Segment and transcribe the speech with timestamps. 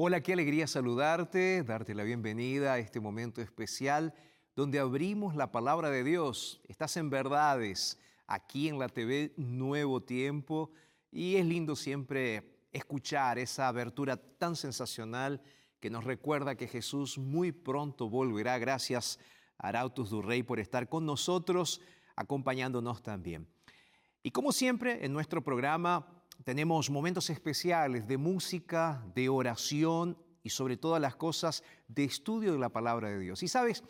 [0.00, 4.14] Hola, qué alegría saludarte, darte la bienvenida a este momento especial
[4.54, 6.60] donde abrimos la palabra de Dios.
[6.68, 7.98] Estás en verdades
[8.28, 10.70] aquí en la TV Nuevo Tiempo
[11.10, 15.42] y es lindo siempre escuchar esa abertura tan sensacional
[15.80, 18.56] que nos recuerda que Jesús muy pronto volverá.
[18.58, 19.18] Gracias
[19.58, 21.80] Arautos du Rey por estar con nosotros,
[22.14, 23.48] acompañándonos también.
[24.22, 26.17] Y como siempre, en nuestro programa
[26.48, 32.58] tenemos momentos especiales de música, de oración y sobre todas las cosas de estudio de
[32.58, 33.42] la palabra de Dios.
[33.42, 33.84] Y sabes,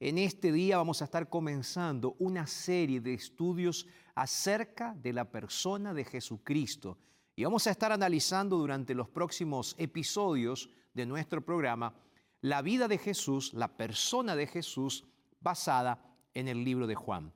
[0.00, 5.94] en este día vamos a estar comenzando una serie de estudios acerca de la persona
[5.94, 6.98] de Jesucristo.
[7.36, 11.94] Y vamos a estar analizando durante los próximos episodios de nuestro programa
[12.42, 15.06] la vida de Jesús, la persona de Jesús,
[15.40, 16.04] basada
[16.34, 17.32] en el libro de Juan.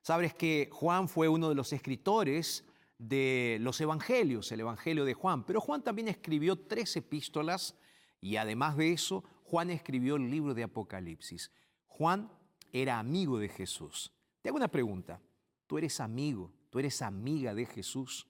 [0.00, 2.64] Sabes que Juan fue uno de los escritores
[2.98, 5.44] de los evangelios, el Evangelio de Juan.
[5.44, 7.76] Pero Juan también escribió tres epístolas
[8.20, 11.50] y además de eso, Juan escribió el libro de Apocalipsis.
[11.86, 12.30] Juan
[12.72, 14.12] era amigo de Jesús.
[14.42, 15.20] Te hago una pregunta.
[15.66, 18.28] ¿Tú eres amigo, tú eres amiga de Jesús?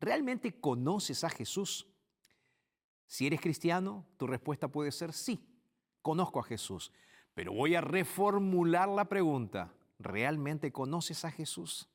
[0.00, 1.86] ¿Realmente conoces a Jesús?
[3.06, 5.40] Si eres cristiano, tu respuesta puede ser sí,
[6.02, 6.92] conozco a Jesús.
[7.34, 9.72] Pero voy a reformular la pregunta.
[9.98, 11.88] ¿Realmente conoces a Jesús?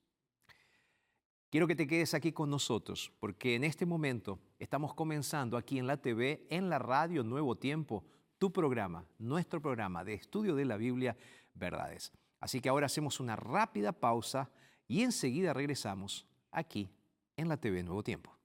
[1.53, 5.85] Quiero que te quedes aquí con nosotros, porque en este momento estamos comenzando aquí en
[5.85, 8.03] la TV, en la radio Nuevo Tiempo,
[8.39, 11.15] tu programa, nuestro programa de estudio de la Biblia,
[11.53, 12.11] Verdades.
[12.39, 14.49] Así que ahora hacemos una rápida pausa
[14.87, 16.89] y enseguida regresamos aquí
[17.37, 18.35] en la TV Nuevo Tiempo.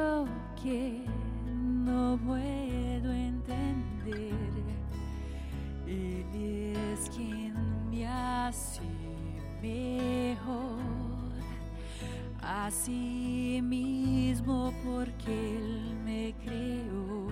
[0.00, 0.26] Bello
[0.62, 1.04] que
[2.26, 4.34] puedo entender.
[5.86, 7.54] Él es quien
[7.90, 8.82] me hace
[9.62, 10.80] mejor.
[12.40, 17.28] Así mismo porque Él me creó.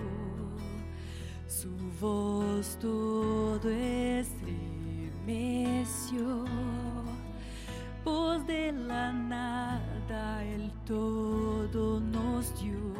[1.47, 4.45] Su voz todo estremeció.
[8.05, 12.98] Voz de la nada, el todo nos dio.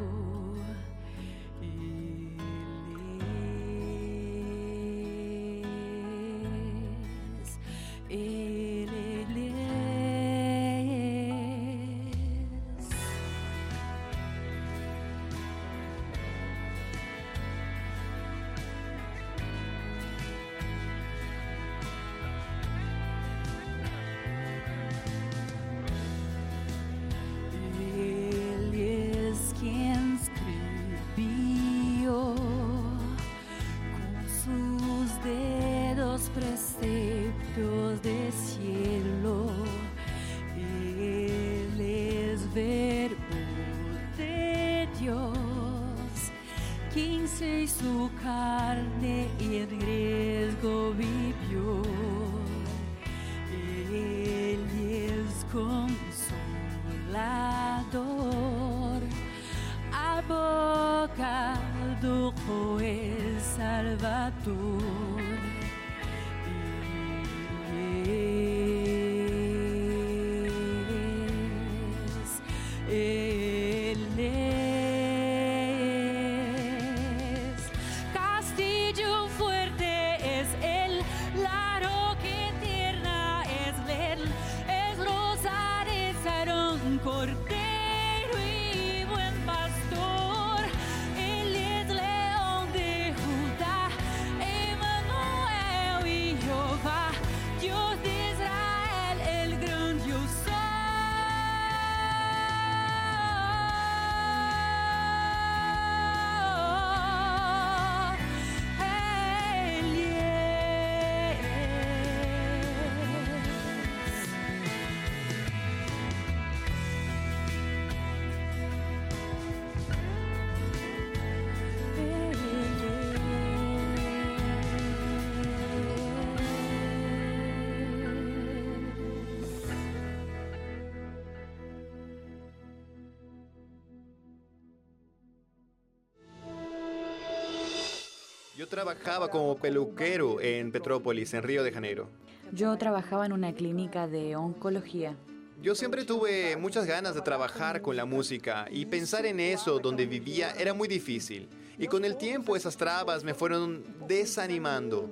[138.70, 142.08] Trabajaba como peluquero en Petrópolis, en Río de Janeiro.
[142.52, 145.16] Yo trabajaba en una clínica de oncología.
[145.60, 150.06] Yo siempre tuve muchas ganas de trabajar con la música y pensar en eso donde
[150.06, 151.48] vivía era muy difícil.
[151.78, 155.10] Y con el tiempo esas trabas me fueron desanimando.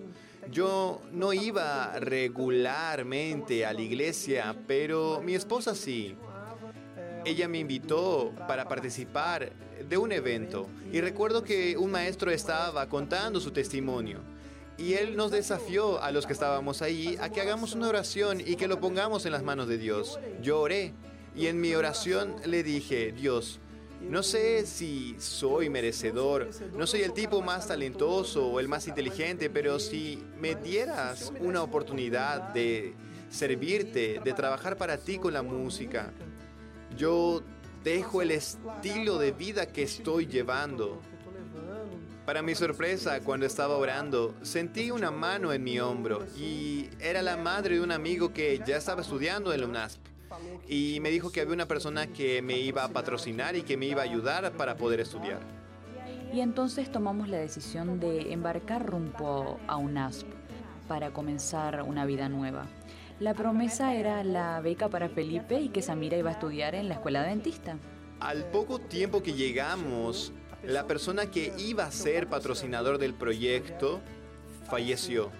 [0.51, 6.17] Yo no iba regularmente a la iglesia, pero mi esposa sí.
[7.29, 9.53] Ella me invitó para participar
[9.87, 14.21] de un evento y recuerdo que un maestro estaba contando su testimonio
[14.79, 18.57] y él nos desafió a los que estábamos ahí a que hagamos una oración y
[18.57, 20.19] que lo pongamos en las manos de Dios.
[20.41, 20.95] Yo oré
[21.37, 23.61] y en mi oración le dije, Dios,
[24.01, 29.51] no sé si soy merecedor, no soy el tipo más talentoso o el más inteligente,
[29.51, 32.95] pero si me dieras una oportunidad de
[33.29, 36.15] servirte, de trabajar para ti con la música,
[36.99, 37.43] yo
[37.85, 41.01] dejo el estilo de vida que estoy llevando.
[42.27, 47.39] Para mi sorpresa, cuando estaba orando, sentí una mano en mi hombro y era la
[47.39, 50.01] madre de un amigo que ya estaba estudiando en la UNASP.
[50.69, 53.87] Y me dijo que había una persona que me iba a patrocinar y que me
[53.87, 55.41] iba a ayudar para poder estudiar.
[56.35, 60.27] Y entonces tomamos la decisión de embarcar rumbo a UNASP
[60.87, 62.67] para comenzar una vida nueva.
[63.21, 66.95] La promesa era la beca para Felipe y que Samira iba a estudiar en la
[66.95, 67.77] escuela dentista.
[68.21, 70.33] Al poco tiempo que llegamos,
[70.65, 74.01] la persona que iba a ser patrocinador del proyecto
[74.71, 75.31] falleció.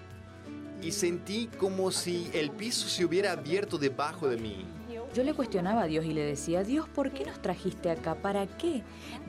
[0.81, 4.65] Y sentí como si el piso se hubiera abierto debajo de mí.
[5.13, 8.15] Yo le cuestionaba a Dios y le decía, Dios, ¿por qué nos trajiste acá?
[8.15, 8.83] ¿Para qué?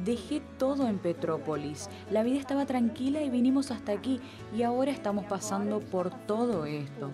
[0.05, 1.89] Dejé todo en Petrópolis.
[2.11, 4.21] La vida estaba tranquila y vinimos hasta aquí
[4.55, 7.11] y ahora estamos pasando por todo esto.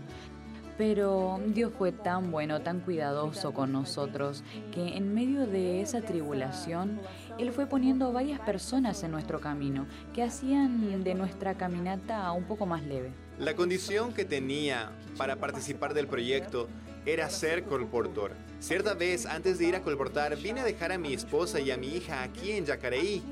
[0.78, 7.00] Pero Dios fue tan bueno, tan cuidadoso con nosotros, que en medio de esa tribulación,
[7.38, 12.66] Él fue poniendo varias personas en nuestro camino, que hacían de nuestra caminata un poco
[12.66, 13.10] más leve.
[13.38, 16.68] La condición que tenía para participar del proyecto
[17.06, 18.32] era ser colportor.
[18.58, 21.76] Cierta vez, antes de ir a colportar, vine a dejar a mi esposa y a
[21.76, 23.22] mi hija aquí en Yacareí,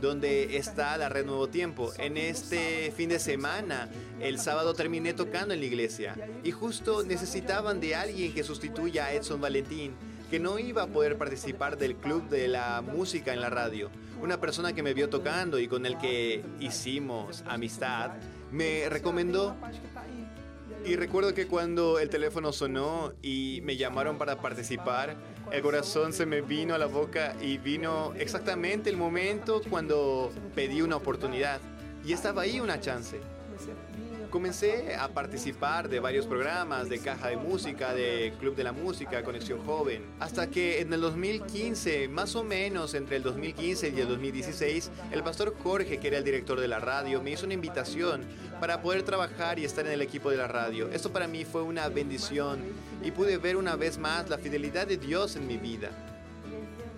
[0.00, 1.92] donde está la Red Nuevo Tiempo.
[1.98, 3.88] En este fin de semana,
[4.20, 9.12] el sábado terminé tocando en la iglesia y justo necesitaban de alguien que sustituya a
[9.12, 9.94] Edson Valentín,
[10.30, 13.90] que no iba a poder participar del club de la música en la radio.
[14.22, 18.12] Una persona que me vio tocando y con el que hicimos amistad,
[18.50, 19.56] me recomendó
[20.84, 25.16] y recuerdo que cuando el teléfono sonó y me llamaron para participar,
[25.50, 30.82] el corazón se me vino a la boca y vino exactamente el momento cuando pedí
[30.82, 31.60] una oportunidad.
[32.04, 33.18] Y estaba ahí una chance.
[34.34, 39.22] Comencé a participar de varios programas de caja de música, de Club de la Música,
[39.22, 44.08] Conexión Joven, hasta que en el 2015, más o menos entre el 2015 y el
[44.08, 48.22] 2016, el pastor Jorge, que era el director de la radio, me hizo una invitación
[48.58, 50.88] para poder trabajar y estar en el equipo de la radio.
[50.88, 52.58] Esto para mí fue una bendición
[53.04, 55.90] y pude ver una vez más la fidelidad de Dios en mi vida.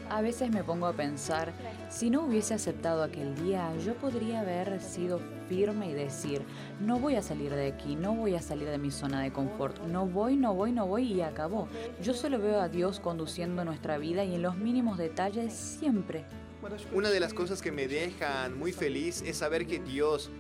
[0.09, 1.53] A veces me pongo a pensar,
[1.91, 6.43] si no hubiese aceptado aquel día, yo podría haber sido firme y decir,
[6.81, 9.81] no voy a salir de aquí, no voy a salir de mi zona de confort,
[9.85, 11.69] no voy, no voy, no voy y acabó.
[12.03, 16.25] Yo solo veo a Dios conduciendo nuestra vida y en los mínimos detalles siempre.
[16.93, 20.31] Una de las cosas que me dejan muy feliz es saber que Dios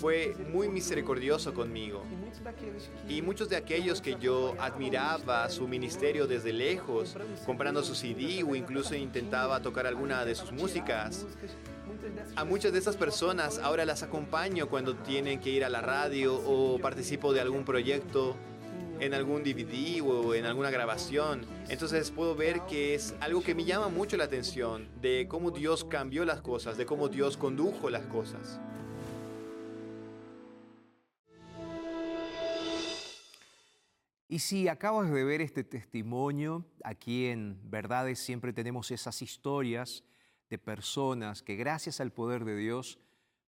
[0.00, 2.02] fue muy misericordioso conmigo.
[3.08, 7.16] Y muchos de aquellos que yo admiraba su ministerio desde lejos,
[7.46, 11.26] comprando su CD o incluso intentaba tocar alguna de sus músicas,
[12.36, 16.34] a muchas de estas personas ahora las acompaño cuando tienen que ir a la radio
[16.36, 18.36] o participo de algún proyecto
[19.00, 21.46] en algún DVD o en alguna grabación.
[21.68, 25.84] Entonces puedo ver que es algo que me llama mucho la atención de cómo Dios
[25.84, 28.60] cambió las cosas, de cómo Dios condujo las cosas.
[34.30, 40.04] Y si acabas de ver este testimonio, aquí en Verdades siempre tenemos esas historias
[40.50, 42.98] de personas que gracias al poder de Dios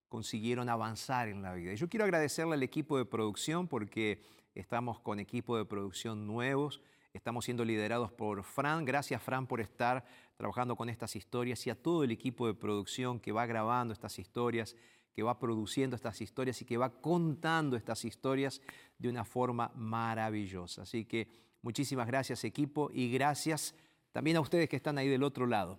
[0.09, 1.73] consiguieron avanzar en la vida.
[1.73, 4.23] Y yo quiero agradecerle al equipo de producción porque
[4.54, 6.80] estamos con equipo de producción nuevos,
[7.12, 8.85] estamos siendo liderados por Fran.
[8.85, 10.04] Gracias Fran por estar
[10.37, 14.19] trabajando con estas historias y a todo el equipo de producción que va grabando estas
[14.19, 14.76] historias
[15.12, 18.61] que va produciendo estas historias y que va contando estas historias
[18.99, 20.83] de una forma maravillosa.
[20.83, 21.28] Así que
[21.62, 23.75] muchísimas gracias equipo y gracias
[24.12, 25.78] también a ustedes que están ahí del otro lado.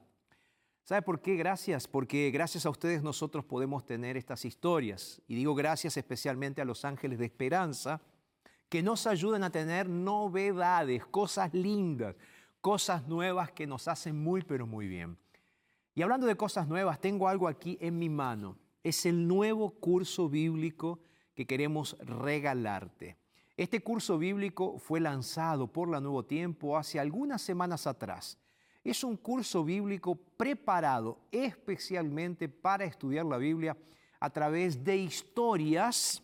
[0.83, 1.87] ¿Sabe por qué gracias?
[1.87, 5.21] Porque gracias a ustedes nosotros podemos tener estas historias.
[5.27, 8.01] Y digo gracias especialmente a los ángeles de esperanza
[8.69, 12.15] que nos ayudan a tener novedades, cosas lindas,
[12.61, 15.17] cosas nuevas que nos hacen muy pero muy bien.
[15.93, 20.29] Y hablando de cosas nuevas, tengo algo aquí en mi mano es el nuevo curso
[20.29, 20.99] bíblico
[21.35, 23.17] que queremos regalarte.
[23.57, 28.37] Este curso bíblico fue lanzado por la Nuevo Tiempo hace algunas semanas atrás.
[28.83, 33.77] Es un curso bíblico preparado especialmente para estudiar la Biblia
[34.19, 36.23] a través de historias,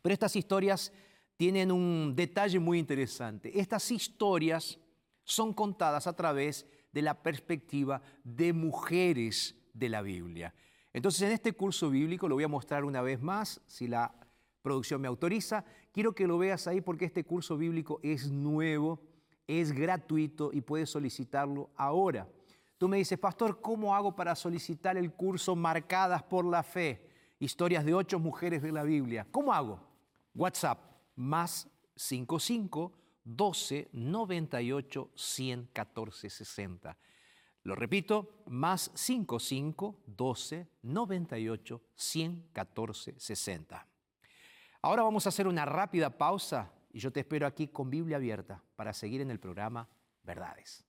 [0.00, 0.92] pero estas historias
[1.36, 3.58] tienen un detalle muy interesante.
[3.58, 4.78] Estas historias
[5.22, 10.54] son contadas a través de la perspectiva de mujeres de la Biblia.
[10.94, 14.14] Entonces, en este curso bíblico lo voy a mostrar una vez más, si la
[14.62, 15.64] producción me autoriza.
[15.92, 19.02] Quiero que lo veas ahí porque este curso bíblico es nuevo,
[19.46, 22.28] es gratuito y puedes solicitarlo ahora.
[22.78, 27.08] Tú me dices, pastor, ¿cómo hago para solicitar el curso Marcadas por la Fe?
[27.38, 29.26] Historias de ocho mujeres de la Biblia.
[29.30, 29.80] ¿Cómo hago?
[30.34, 30.78] WhatsApp
[31.14, 32.92] más 55
[33.24, 36.98] 12 98 114 60.
[37.62, 43.86] Lo repito, más 55 12 98 114 60.
[44.82, 48.64] Ahora vamos a hacer una rápida pausa y yo te espero aquí con Biblia abierta
[48.74, 49.86] para seguir en el programa
[50.22, 50.82] Verdades.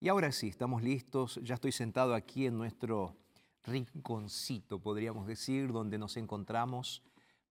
[0.00, 1.40] Y ahora sí, estamos listos.
[1.42, 3.16] Ya estoy sentado aquí en nuestro
[3.62, 7.02] rinconcito, podríamos decir, donde nos encontramos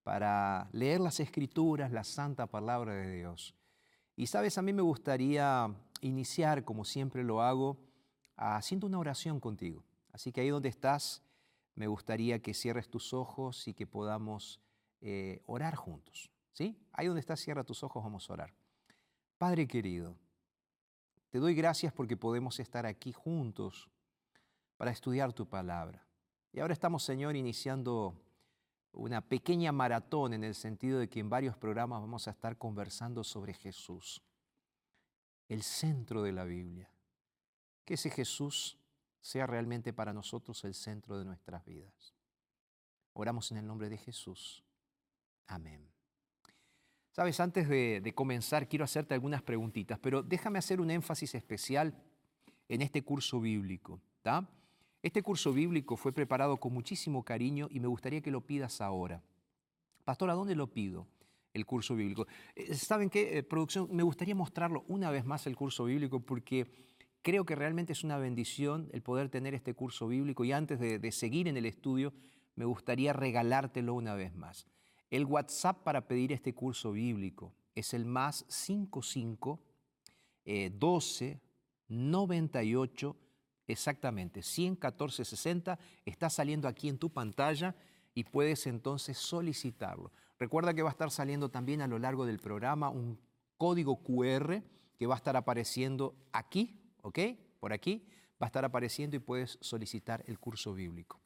[0.04, 3.56] para leer las escrituras, la santa palabra de Dios.
[4.14, 5.68] Y sabes, a mí me gustaría
[6.00, 7.78] iniciar, como siempre lo hago,
[8.36, 9.84] haciendo una oración contigo.
[10.12, 11.22] Así que ahí donde estás,
[11.74, 14.60] me gustaría que cierres tus ojos y que podamos
[15.00, 16.30] eh, orar juntos.
[16.52, 16.78] ¿Sí?
[16.92, 18.54] Ahí donde estás, cierra tus ojos, vamos a orar.
[19.36, 20.16] Padre querido,
[21.30, 23.90] te doy gracias porque podemos estar aquí juntos
[24.78, 26.06] para estudiar tu palabra.
[26.52, 28.14] Y ahora estamos, Señor, iniciando
[28.92, 33.22] una pequeña maratón en el sentido de que en varios programas vamos a estar conversando
[33.22, 34.22] sobre Jesús,
[35.48, 36.90] el centro de la Biblia.
[37.84, 38.76] que ese Jesús
[39.20, 42.14] sea realmente para nosotros el centro de nuestras vidas.
[43.12, 44.64] Oramos en el nombre de Jesús.
[45.46, 45.88] Amén.
[47.12, 51.94] Sabes, antes de, de, comenzar quiero hacerte algunas preguntitas, pero déjame hacer un énfasis especial
[52.68, 54.00] en este curso bíblico.
[54.22, 54.48] ¿tá?
[55.00, 59.22] Este curso bíblico fue preparado con muchísimo cariño y me gustaría que lo pidas ahora.
[60.04, 61.06] Pastor, ¿a dónde lo pido?
[61.56, 62.26] El curso bíblico.
[62.54, 63.88] Eh, ¿Saben qué, eh, producción?
[63.90, 66.70] Me gustaría mostrarlo una vez más el curso bíblico porque
[67.22, 71.12] creo que realmente es una bendición el poder tener este curso bíblico y antes de,
[71.12, 72.12] seguir en el estudio,
[72.56, 74.66] me gustaría regalártelo una vez más.
[75.08, 79.58] El WhatsApp para pedir este curso bíblico es el más 55
[80.44, 81.40] eh, 12
[81.88, 83.16] 98
[83.66, 87.74] exactamente 114 60 está saliendo aquí en tu pantalla
[88.14, 90.12] y puedes entonces solicitarlo.
[90.38, 93.18] Recuerda que va a estar saliendo también a lo largo del programa un
[93.56, 94.62] código QR
[94.98, 97.18] que va a estar apareciendo aquí, ¿ok?
[97.60, 98.06] Por aquí
[98.40, 101.20] va a estar apareciendo y puedes solicitar el curso bíblico.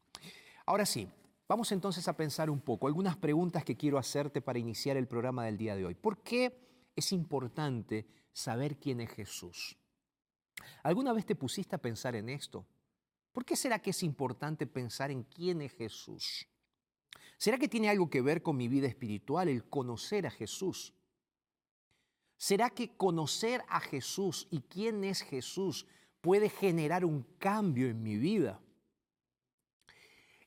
[0.67, 1.09] Ahora sí,
[1.50, 5.47] Vamos entonces a pensar un poco, algunas preguntas que quiero hacerte para iniciar el programa
[5.47, 5.97] del día de hoy.
[5.97, 6.57] ¿Por qué
[6.95, 9.76] es importante saber quién es Jesús?
[10.85, 12.64] ¿Alguna vez te pusiste a pensar en esto?
[13.33, 16.47] ¿Por qué será que es importante pensar en quién es Jesús?
[17.40, 20.92] ¿Será que tiene algo que ver con mi vida espiritual, el conocer a Jesús?
[22.37, 25.87] ¿Será que conocer a Jesús y quién es Jesús
[26.20, 28.61] puede generar un cambio en mi vida?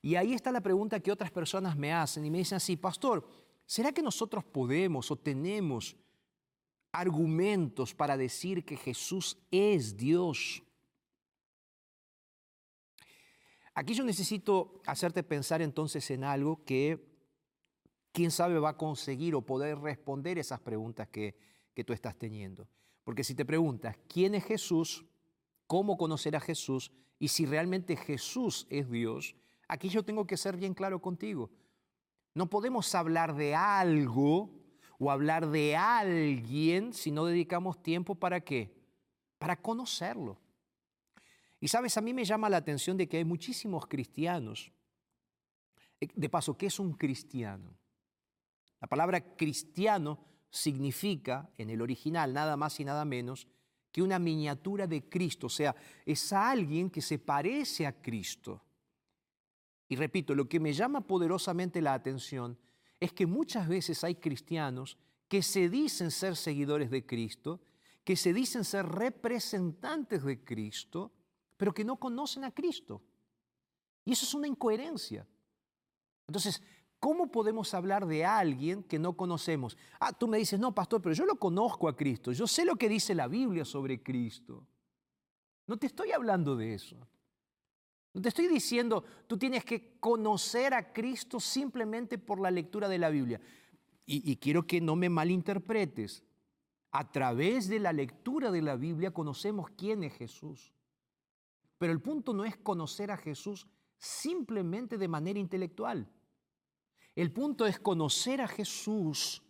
[0.03, 3.27] Y ahí está la pregunta que otras personas me hacen y me dicen así, pastor,
[3.65, 5.95] ¿será que nosotros podemos o tenemos
[6.91, 10.61] argumentos para decir que Jesús es Dios?
[13.75, 17.05] Aquí yo necesito hacerte pensar entonces en algo que
[18.11, 21.35] quién sabe va a conseguir o poder responder esas preguntas que,
[21.73, 22.67] que tú estás teniendo.
[23.03, 25.05] Porque si te preguntas, ¿quién es Jesús?
[25.67, 26.91] ¿Cómo conocer a Jesús?
[27.19, 29.35] Y si realmente Jesús es Dios,
[29.67, 31.49] Aquí yo tengo que ser bien claro contigo.
[32.35, 34.51] No podemos hablar de algo
[34.99, 38.71] o hablar de alguien si no dedicamos tiempo para qué?
[39.39, 40.37] Para conocerlo.
[41.63, 44.69] Y sabes, a mí me llama la atención de que hay muchísimos cristianos.
[45.97, 47.79] Eh, de paso, ¿qué es un cristiano?
[48.81, 53.47] La palabra cristiano significa, en el original, nada más y nada menos
[53.93, 55.47] que una miniatura de Cristo.
[55.47, 55.73] O sea,
[56.05, 58.61] es alguien que se parece a Cristo.
[59.87, 62.59] Y repito, lo que me llama poderosamente la atención
[62.99, 64.97] es que muchas veces hay cristianos
[65.29, 67.61] que se dicen ser seguidores de Cristo,
[68.03, 71.13] que se dicen ser representantes de Cristo,
[71.57, 73.01] pero que no conocen a Cristo.
[74.05, 75.25] Y eso es una incoherencia.
[76.27, 76.61] Entonces,
[76.99, 79.77] ¿cómo podemos hablar de alguien que no conocemos?
[79.99, 82.75] Ah, tú me dices, no, pastor, pero yo lo conozco a Cristo, yo sé lo
[82.75, 84.65] que dice la Biblia sobre Cristo.
[85.67, 86.97] No te estoy hablando de eso.
[88.13, 92.99] No te estoy diciendo, tú tienes que conocer a Cristo simplemente por la lectura de
[92.99, 93.41] la Biblia.
[94.05, 96.23] Y, y, quiero que no me malinterpretes.
[96.91, 100.73] A través de la lectura de la Biblia conocemos quién es Jesús.
[101.77, 106.07] Pero el punto no es conocer a Jesús simplemente de manera intelectual.
[107.15, 109.41] El punto es conocer a Jesús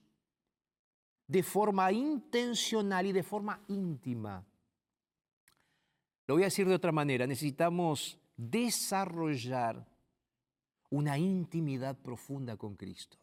[1.27, 4.45] de forma intencional y de forma íntima.
[6.27, 9.85] Lo voy a decir de otra manera, necesitamos desarrollar
[10.89, 13.17] una intimidad profunda con Cristo.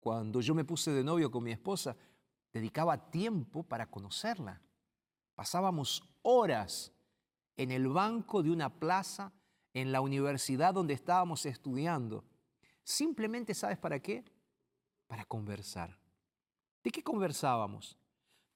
[0.00, 1.96] Cuando yo me puse de novio con mi esposa,
[2.52, 4.60] dedicaba tiempo para conocerla.
[5.40, 6.92] Pasábamos horas
[7.56, 9.32] en el banco de una plaza
[9.72, 12.26] en la universidad donde estábamos estudiando.
[12.84, 14.22] Simplemente, ¿sabes para qué?
[15.06, 15.98] Para conversar.
[16.84, 17.96] ¿De qué conversábamos?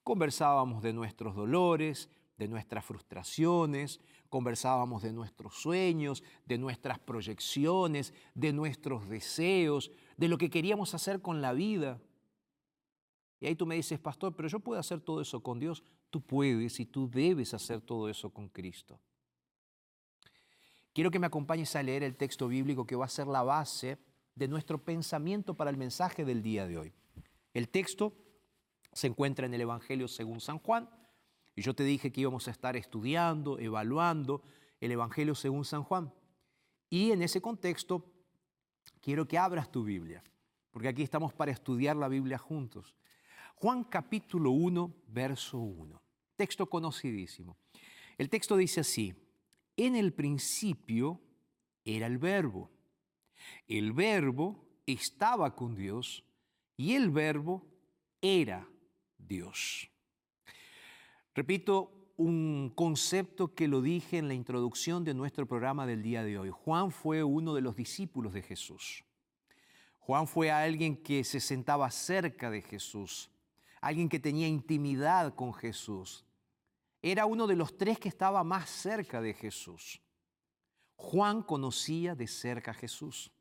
[0.03, 8.53] Conversábamos de nuestros dolores, de nuestras frustraciones, conversábamos de nuestros sueños, de nuestras proyecciones, de
[8.53, 11.99] nuestros deseos, de lo que queríamos hacer con la vida.
[13.39, 15.83] Y ahí tú me dices, pastor, pero yo puedo hacer todo eso con Dios.
[16.15, 18.97] Tú puedes y tú debes hacer todo eso con Cristo.
[20.93, 23.97] Quiero que me acompañes a leer el texto bíblico que va a ser la base
[24.33, 26.93] de nuestro pensamiento para el mensaje del día de hoy.
[27.53, 28.13] El texto
[28.93, 30.89] se encuentra en el Evangelio según San Juan,
[31.53, 34.41] y yo te dije que íbamos a estar estudiando, evaluando
[34.79, 36.13] el Evangelio según San Juan.
[36.89, 38.09] Y en ese contexto
[39.01, 40.23] quiero que abras tu Biblia,
[40.71, 42.95] porque aquí estamos para estudiar la Biblia juntos.
[43.55, 46.04] Juan capítulo 1, verso 1.
[46.35, 47.57] Texto conocidísimo.
[48.17, 49.13] El texto dice así,
[49.77, 51.21] en el principio
[51.83, 52.69] era el verbo.
[53.67, 56.23] El verbo estaba con Dios
[56.77, 57.65] y el verbo
[58.21, 58.67] era
[59.17, 59.89] Dios.
[61.33, 66.39] Repito, un concepto que lo dije en la introducción de nuestro programa del día de
[66.39, 66.49] hoy.
[66.49, 69.03] Juan fue uno de los discípulos de Jesús.
[69.99, 73.31] Juan fue alguien que se sentaba cerca de Jesús,
[73.85, 76.25] alguien que tenía intimidad con Jesús.
[77.03, 80.01] Era uno de los tres que estaba más cerca de Jesús.
[80.95, 83.31] Juan conocía de cerca a Jesús.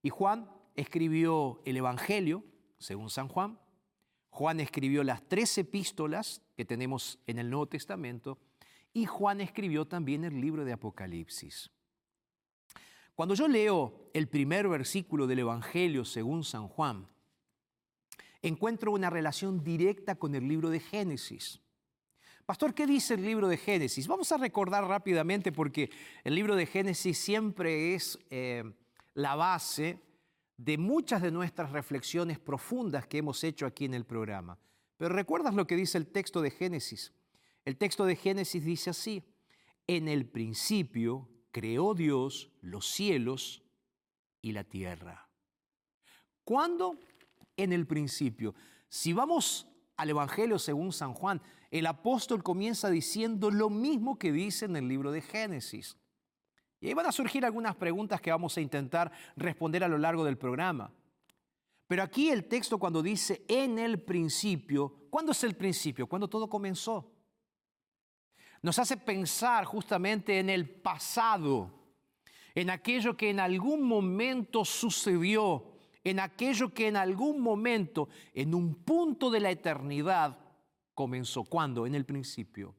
[0.00, 2.44] Y Juan escribió el Evangelio,
[2.78, 3.58] según San Juan.
[4.30, 8.38] Juan escribió las tres epístolas que tenemos en el Nuevo Testamento.
[8.92, 11.72] Y Juan escribió también el libro de Apocalipsis.
[13.16, 17.08] Cuando yo leo el primer versículo del Evangelio según San Juan,
[18.42, 21.60] encuentro una relación directa con el libro de Génesis.
[22.46, 24.06] Pastor, ¿qué dice el libro de Génesis?
[24.06, 25.90] Vamos a recordar rápidamente porque
[26.22, 28.62] el libro de Génesis siempre es eh,
[29.14, 29.98] la base
[30.56, 34.58] de muchas de nuestras reflexiones profundas que hemos hecho aquí en el programa.
[34.96, 37.12] Pero ¿recuerdas lo que dice el texto de Génesis?
[37.64, 39.24] El texto de Génesis dice así,
[39.86, 43.64] en el principio creó Dios los cielos
[44.40, 45.28] y la tierra.
[46.44, 46.98] ¿Cuándo?
[47.56, 48.54] En el principio.
[48.88, 51.40] Si vamos al Evangelio según San Juan,
[51.70, 55.96] el apóstol comienza diciendo lo mismo que dice en el libro de Génesis.
[56.80, 60.24] Y ahí van a surgir algunas preguntas que vamos a intentar responder a lo largo
[60.24, 60.92] del programa.
[61.86, 66.06] Pero aquí el texto cuando dice en el principio, ¿cuándo es el principio?
[66.06, 67.12] Cuando todo comenzó.
[68.62, 71.70] Nos hace pensar justamente en el pasado,
[72.54, 75.75] en aquello que en algún momento sucedió,
[76.06, 80.38] en aquello que en algún momento, en un punto de la eternidad,
[80.94, 81.42] comenzó.
[81.42, 81.84] ¿Cuándo?
[81.84, 82.76] En el principio.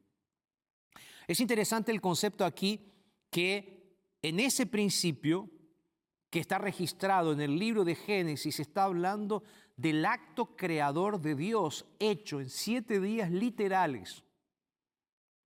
[1.28, 2.90] Es interesante el concepto aquí
[3.30, 5.50] que en ese principio
[6.30, 9.44] que está registrado en el libro de Génesis está hablando
[9.76, 14.24] del acto creador de Dios hecho en siete días literales.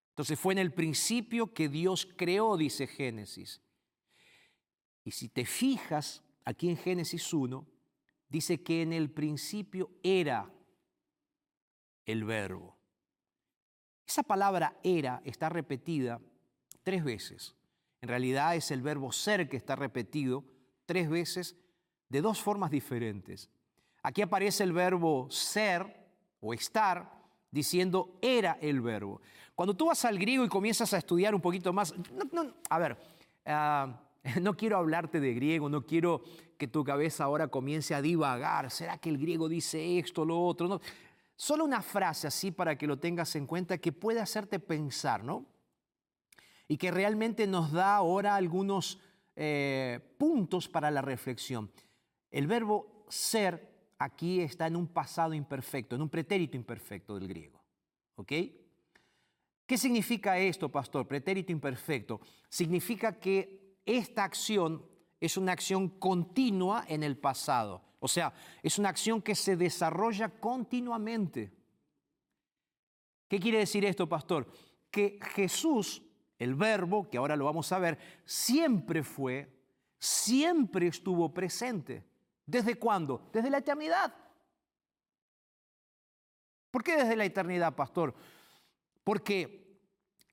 [0.10, 3.60] Entonces fue en el principio que Dios creó, dice Génesis.
[5.04, 7.66] Y si te fijas aquí en Génesis 1,
[8.30, 10.52] dice que en el principio era
[12.06, 12.76] el verbo.
[14.06, 16.20] Esa palabra era está repetida
[16.84, 17.56] tres veces.
[18.02, 20.44] En realidad es el verbo ser que está repetido
[20.86, 21.56] tres veces
[22.10, 23.50] de dos formas diferentes.
[24.04, 26.08] Aquí aparece el verbo ser
[26.40, 29.22] o estar diciendo era el verbo.
[29.56, 31.94] Cuando tú vas al griego y comienzas a estudiar un poquito más,
[32.70, 32.98] a ver,
[33.46, 34.02] ah,
[34.42, 36.24] no quiero hablarte de griego, no quiero
[36.58, 38.70] que tu cabeza ahora comience a divagar.
[38.72, 40.80] ¿Será que el griego dice esto, lo otro?
[41.36, 45.46] Solo una frase así para que lo tengas en cuenta que puede hacerte pensar, ¿no?
[46.68, 49.00] Y que realmente nos da ahora algunos
[49.36, 51.72] eh, puntos para la reflexión.
[52.30, 57.62] El verbo ser aquí está en un pasado imperfecto, en un pretérito imperfecto del griego.
[58.16, 58.32] ¿Ok?
[59.66, 61.08] ¿Qué significa esto, pastor?
[61.08, 62.22] Pretérito imperfecto.
[62.50, 64.86] Significa que esta acción
[65.20, 67.82] es una acción continua en el pasado.
[68.00, 71.52] O sea, es una acción que se desarrolla continuamente.
[73.28, 74.52] ¿Qué quiere decir esto, pastor?
[74.89, 76.02] Que Jesús,
[76.39, 79.56] el verbo, que ahora lo vamos a ver, siempre fue,
[80.00, 82.04] siempre estuvo presente.
[82.46, 83.30] ¿Desde cuándo?
[83.32, 84.13] Desde la eternidad.
[86.72, 88.15] ¿Por qué desde la eternidad, pastor?
[89.04, 89.80] Porque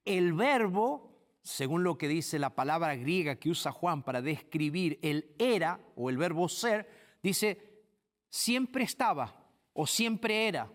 [0.05, 1.08] el verbo,
[1.49, 6.11] según lo que dice la palabra griega que usa Juan para describir el era o
[6.11, 6.87] el verbo ser,
[7.23, 7.87] dice,
[8.29, 9.35] siempre estaba
[9.73, 10.71] o siempre era,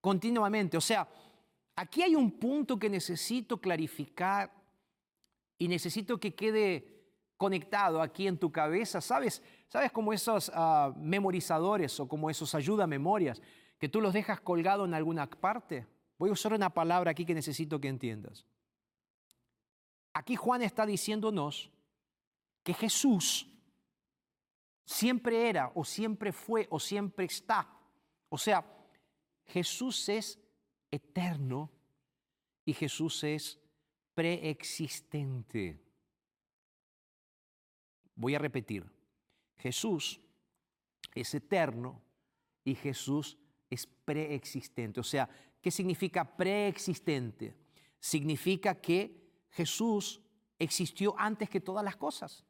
[0.00, 0.76] continuamente.
[0.76, 1.08] O sea,
[1.74, 4.52] aquí hay un punto que necesito clarificar
[5.58, 7.02] y necesito que quede
[7.36, 9.00] conectado aquí en tu cabeza.
[9.00, 9.42] ¿Sabes?
[9.66, 13.42] ¿Sabes como esos ah, memorizadores o como esos ayuda memorias
[13.80, 15.88] que tú los dejas colgado en alguna parte?
[16.18, 18.46] Voy a usar una palabra aquí que necesito que entiendas.
[20.18, 21.70] Aquí Juan está diciéndonos
[22.64, 23.46] que Jesús
[24.84, 27.72] siempre era o siempre fue o siempre está.
[28.28, 28.66] O sea,
[29.44, 30.36] Jesús es
[30.90, 31.70] eterno
[32.64, 33.60] y Jesús es
[34.12, 35.80] preexistente.
[38.16, 38.90] Voy a repetir,
[39.56, 40.20] Jesús
[41.14, 42.02] es eterno
[42.64, 43.38] y Jesús
[43.70, 44.98] es preexistente.
[44.98, 45.28] O sea,
[45.62, 47.54] ¿qué significa preexistente?
[48.00, 50.20] Significa que Jesús
[50.58, 52.44] existió antes que todas las cosas.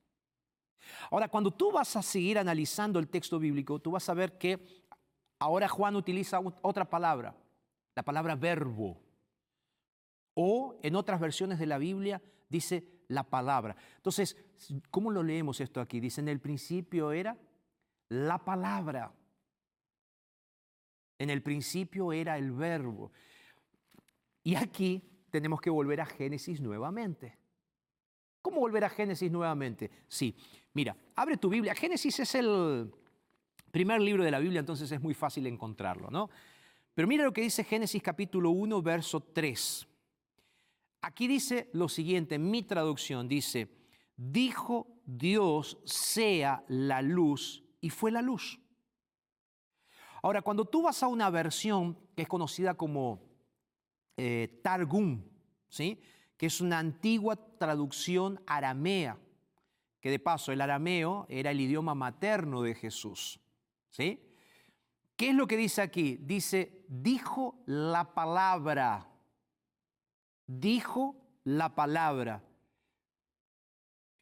[1.11, 4.85] Ahora, cuando tú vas a seguir analizando el texto bíblico, tú vas a ver que
[5.39, 7.37] ahora Juan utiliza otra palabra,
[7.95, 9.01] la palabra verbo.
[10.35, 13.77] O en otras versiones de la Biblia dice la palabra.
[13.97, 14.37] Entonces,
[14.91, 15.99] ¿cómo lo leemos esto aquí?
[15.99, 17.37] Dice, en el principio era
[18.09, 19.13] la palabra.
[21.19, 23.11] En el principio era el verbo.
[24.45, 27.37] Y aquí tenemos que volver a Génesis nuevamente.
[28.43, 29.91] ¿Cómo volver a Génesis nuevamente?
[30.07, 30.35] Sí,
[30.73, 31.75] mira, abre tu Biblia.
[31.75, 32.93] Génesis es el
[33.71, 36.31] primer libro de la Biblia, entonces es muy fácil encontrarlo, ¿no?
[36.95, 39.87] Pero mira lo que dice Génesis capítulo 1, verso 3.
[41.03, 43.69] Aquí dice lo siguiente, en mi traducción dice,
[44.17, 48.61] dijo Dios sea la luz y fue la luz.
[50.23, 53.28] Ahora, cuando tú vas a una versión que es conocida como
[54.19, 55.23] eh, Targum,
[55.69, 56.03] ¿sí?
[56.37, 59.17] que es una antigua traducción aramea,
[60.01, 63.41] que de paso el arameo era el idioma materno de Jesús.
[63.91, 64.21] ¿sí?
[65.17, 66.19] ¿Qué es lo que dice aquí?
[66.21, 69.09] Dice, dijo la palabra,
[70.47, 72.43] dijo la palabra.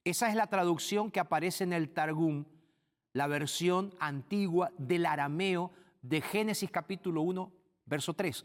[0.04, 2.44] Esa es la traducción que aparece en el Targum,
[3.14, 7.50] la versión antigua del arameo de Génesis capítulo 1,
[7.86, 8.44] verso 3.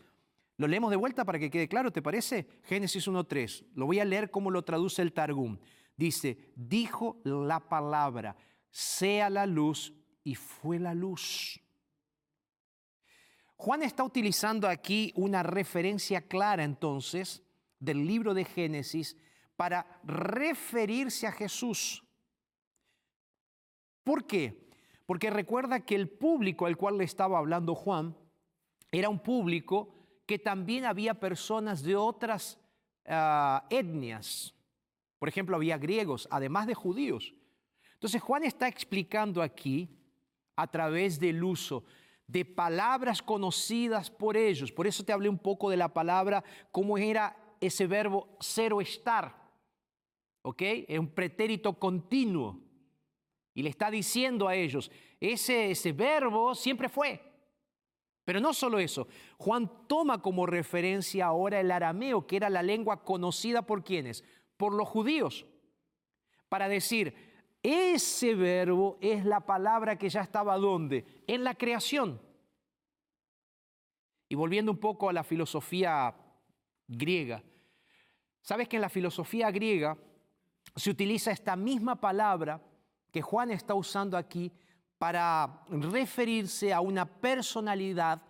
[0.62, 2.46] Lo leemos de vuelta para que quede claro, ¿te parece?
[2.66, 3.66] Génesis 1.3.
[3.74, 5.58] Lo voy a leer como lo traduce el Targum.
[5.98, 8.36] Dice, dijo la palabra,
[8.70, 9.92] sea la luz
[10.24, 11.60] y fue la luz.
[13.56, 17.42] Juan está utilizando aquí una referencia clara entonces
[17.80, 19.18] del libro de Génesis
[19.56, 22.04] para referirse a Jesús.
[24.04, 24.70] ¿Por qué?
[25.08, 28.16] Porque recuerda que el público al cual le estaba hablando Juan
[28.92, 32.60] era un público que también había personas de otras
[33.06, 34.54] ah, etnias.
[35.20, 37.34] Por ejemplo, había griegos, además de judíos.
[37.94, 39.90] Entonces Juan está explicando aquí,
[40.56, 41.84] a través del uso
[42.28, 46.98] de palabras conocidas por ellos, por eso te hablé un poco de la palabra, cómo
[46.98, 49.36] era ese verbo ser o estar.
[50.44, 50.62] ¿Ok?
[50.88, 52.60] Es un pretérito continuo.
[53.54, 57.22] Y le está diciendo a ellos, ese, ese verbo siempre fue.
[58.24, 59.08] Pero no solo eso,
[59.38, 64.24] Juan toma como referencia ahora el arameo, que era la lengua conocida por quienes,
[64.58, 65.46] por los judíos,
[66.48, 67.16] para decir,
[67.64, 71.24] ese verbo es la palabra que ya estaba donde?
[71.28, 72.22] En la creación.
[74.30, 76.16] Y volviendo un poco a la filosofía
[76.88, 77.44] griega,
[78.42, 79.98] ¿sabes que en la filosofía griega
[80.76, 82.62] se utiliza esta misma palabra
[83.12, 84.52] que Juan está usando aquí
[85.02, 88.22] para referirse a una personalidad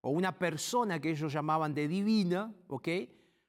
[0.00, 2.88] o una persona que ellos llamaban de divina, ¿ok?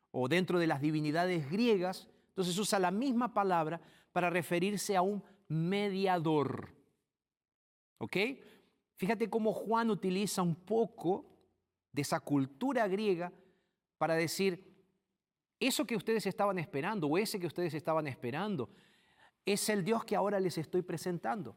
[0.10, 2.08] O dentro de las divinidades griegas.
[2.30, 3.80] Entonces usa la misma palabra
[4.12, 6.74] para referirse a un mediador.
[8.00, 8.18] ¿Ok?
[8.96, 11.28] Fíjate cómo Juan utiliza un poco
[11.92, 13.32] de esa cultura griega
[14.00, 14.84] para decir,
[15.60, 18.72] eso que ustedes estaban esperando o ese que ustedes estaban esperando
[19.46, 21.56] es el Dios que ahora les estoy presentando.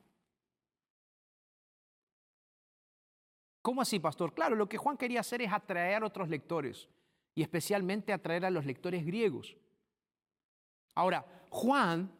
[3.63, 4.33] ¿Cómo así, pastor?
[4.33, 6.89] Claro, lo que Juan quería hacer es atraer a otros lectores
[7.35, 9.57] y especialmente atraer a los lectores griegos.
[10.95, 12.11] Ahora, Juan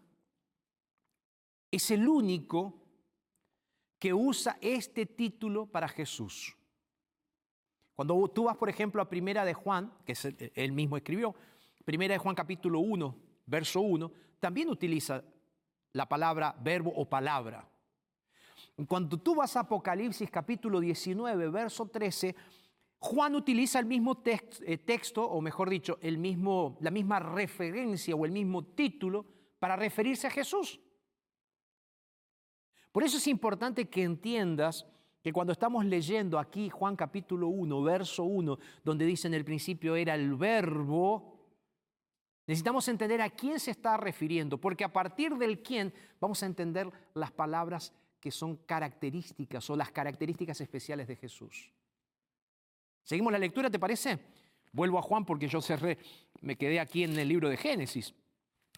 [1.71, 2.75] es el único
[3.99, 6.57] que usa este título para Jesús.
[7.95, 10.15] Cuando tú vas, por ejemplo, a Primera de Juan, que
[10.55, 11.35] él mismo escribió,
[11.85, 15.23] Primera de Juan capítulo 1, verso 1, también utiliza
[15.93, 17.70] la palabra verbo o palabra.
[18.87, 22.35] Cuando tú vas a Apocalipsis capítulo 19, verso 13,
[22.99, 28.25] Juan utiliza el mismo eh, texto, o mejor dicho, el mismo, la misma referencia o
[28.27, 29.25] el mismo título
[29.59, 30.81] para referirse a Jesús.
[32.93, 34.87] Por eso es importante que entiendas
[35.23, 39.97] que cuando estamos leyendo aquí Juan capítulo 1, verso 1, donde dice en el principio
[39.97, 41.39] era el verbo,
[42.47, 46.91] necesitamos entender a quién se está refiriendo, porque a partir del quién vamos a entender
[47.15, 51.73] las palabras que son características o las características especiales de Jesús.
[53.03, 54.19] ¿Seguimos la lectura, te parece?
[54.73, 55.99] Vuelvo a Juan porque yo cerré,
[56.43, 58.15] me quedé aquí en el libro de Génesis.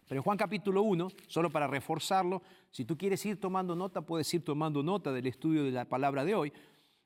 [0.08, 4.32] Pero en Juan capítulo 1, solo para reforzarlo, si tú quieres ir tomando nota, puedes
[4.32, 6.52] ir tomando nota del estudio de la palabra de hoy,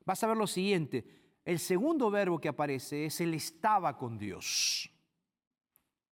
[0.05, 1.05] vas a ver lo siguiente.
[1.44, 4.90] El segundo verbo que aparece es el estaba con Dios.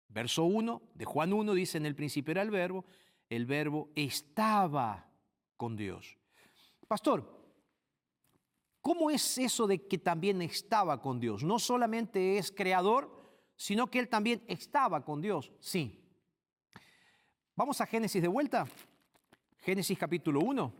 [0.08, 2.84] Verso 1 de Juan 1 dice, en el principio era el verbo,
[3.28, 5.09] el verbo estaba
[5.60, 6.16] con Dios.
[6.88, 7.22] Pastor,
[8.80, 11.44] ¿cómo es eso de que también estaba con Dios?
[11.44, 13.12] No solamente es creador,
[13.56, 15.52] sino que él también estaba con Dios.
[15.60, 16.02] Sí.
[17.54, 18.66] Vamos a Génesis de vuelta.
[19.58, 20.72] Génesis capítulo 1.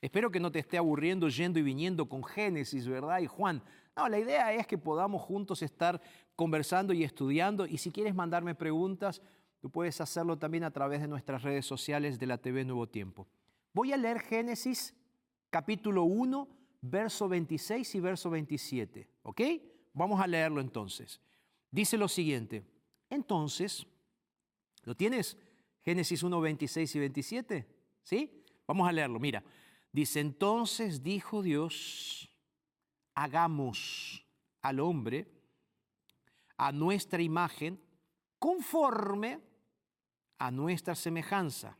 [0.00, 3.18] Espero que no te esté aburriendo yendo y viniendo con Génesis, ¿verdad?
[3.18, 3.64] Y Juan.
[3.96, 6.00] No, la idea es que podamos juntos estar
[6.36, 7.66] conversando y estudiando.
[7.66, 9.20] Y si quieres mandarme preguntas,
[9.64, 13.26] tú puedes hacerlo también a través de nuestras redes sociales de la TV Nuevo Tiempo.
[13.72, 14.94] Voy a leer Génesis
[15.48, 16.46] capítulo 1,
[16.82, 19.08] verso 26 y verso 27.
[19.22, 19.40] ¿Ok?
[19.94, 21.18] vamos a leerlo entonces.
[21.70, 22.62] Dice lo siguiente,
[23.08, 23.86] entonces,
[24.82, 25.38] ¿lo tienes?
[25.80, 27.66] Génesis 1, 26 y 27,
[28.02, 28.44] ¿sí?
[28.66, 29.42] Vamos a leerlo, mira.
[29.90, 32.28] Dice, entonces dijo Dios,
[33.14, 34.26] hagamos
[34.60, 35.26] al hombre
[36.58, 37.80] a nuestra imagen
[38.38, 39.53] conforme
[40.38, 41.76] a nuestra semejanza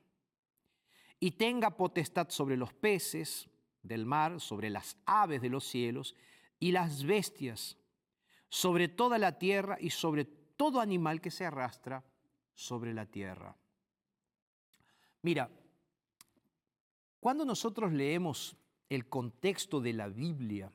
[1.20, 3.48] y tenga potestad sobre los peces
[3.82, 6.14] del mar, sobre las aves de los cielos
[6.58, 7.76] y las bestias,
[8.48, 12.04] sobre toda la tierra y sobre todo animal que se arrastra
[12.54, 13.56] sobre la tierra.
[15.22, 15.50] Mira,
[17.20, 18.56] cuando nosotros leemos
[18.88, 20.70] el contexto de la Biblia,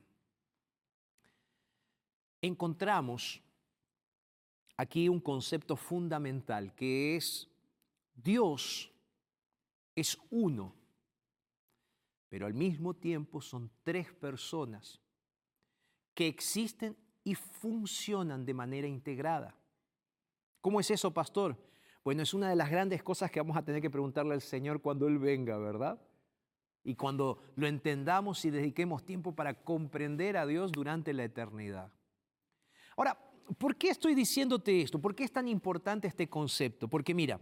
[2.42, 3.40] encontramos
[4.76, 7.49] aquí un concepto fundamental que es
[8.22, 8.92] Dios
[9.94, 10.74] es uno,
[12.28, 15.00] pero al mismo tiempo son tres personas
[16.14, 19.56] que existen y funcionan de manera integrada.
[20.60, 21.56] ¿Cómo es eso, pastor?
[22.04, 24.80] Bueno, es una de las grandes cosas que vamos a tener que preguntarle al Señor
[24.80, 26.00] cuando Él venga, ¿verdad?
[26.82, 31.92] Y cuando lo entendamos y dediquemos tiempo para comprender a Dios durante la eternidad.
[32.96, 33.18] Ahora,
[33.58, 34.98] ¿por qué estoy diciéndote esto?
[34.98, 36.88] ¿Por qué es tan importante este concepto?
[36.88, 37.38] Porque mira,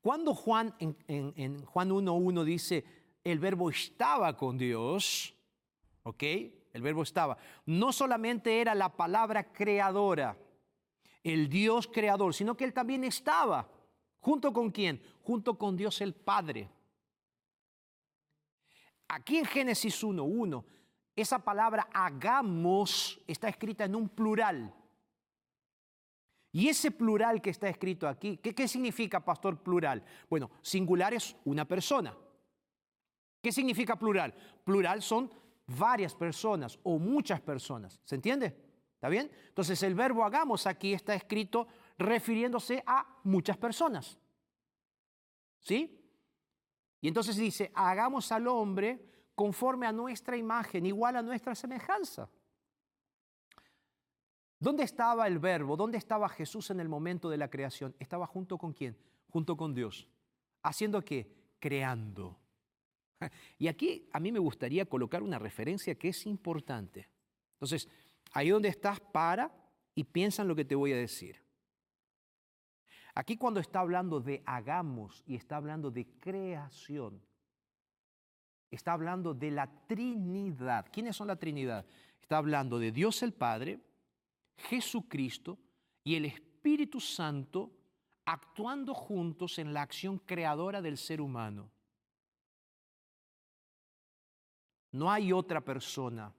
[0.00, 2.84] cuando Juan en, Juan 1.1 dice,
[3.24, 5.34] el verbo estaba con Dios,
[6.02, 6.22] ¿ok?
[6.72, 7.36] El verbo estaba.
[7.66, 10.36] No solamente era la palabra creadora,
[11.24, 13.68] el Dios creador, sino que Él también estaba.
[14.20, 15.02] ¿Junto con quién?
[15.22, 16.68] Junto con Dios el Padre.
[19.08, 20.64] Aquí en Génesis 1.1,
[21.16, 24.72] esa palabra hagamos está escrita en un plural.
[26.52, 30.02] Y ese plural que está escrito aquí, ¿qué, ¿qué, significa, pastor, plural?
[30.30, 32.16] Bueno, singular es una persona.
[33.42, 34.34] ¿Qué significa plural?
[34.64, 35.30] Plural son
[35.66, 38.00] varias personas o muchas personas.
[38.04, 38.56] ¿Se entiende?
[38.94, 39.30] ¿Está bien?
[39.48, 44.18] Entonces el verbo hagamos aquí está escrito refiriéndose a muchas personas.
[45.60, 45.94] ¿Sí?
[47.00, 52.28] Y entonces dice, hagamos al hombre conforme a nuestra imagen, igual a nuestra semejanza.
[54.60, 55.76] ¿Dónde estaba el verbo?
[55.76, 57.94] ¿Dónde estaba Jesús en el momento de la creación?
[57.98, 58.96] Estaba junto con quién?
[59.28, 60.08] Junto con Dios.
[60.62, 61.30] ¿Haciendo qué?
[61.58, 62.38] Creando.
[63.58, 67.08] Y aquí a mí me gustaría colocar una referencia que es importante.
[67.54, 67.88] Entonces,
[68.32, 69.52] ahí donde estás, para
[69.94, 71.42] y piensa en lo que te voy a decir.
[73.14, 77.20] Aquí cuando está hablando de hagamos y está hablando de creación,
[78.70, 80.86] está hablando de la Trinidad.
[80.92, 81.84] ¿Quiénes son la Trinidad?
[82.20, 83.80] Está hablando de Dios el Padre,
[84.58, 85.58] Jesucristo
[86.04, 87.72] y el Espíritu Santo
[88.24, 91.70] actuando juntos en la acción creadora del ser humano.
[94.92, 96.32] No hay otra persona.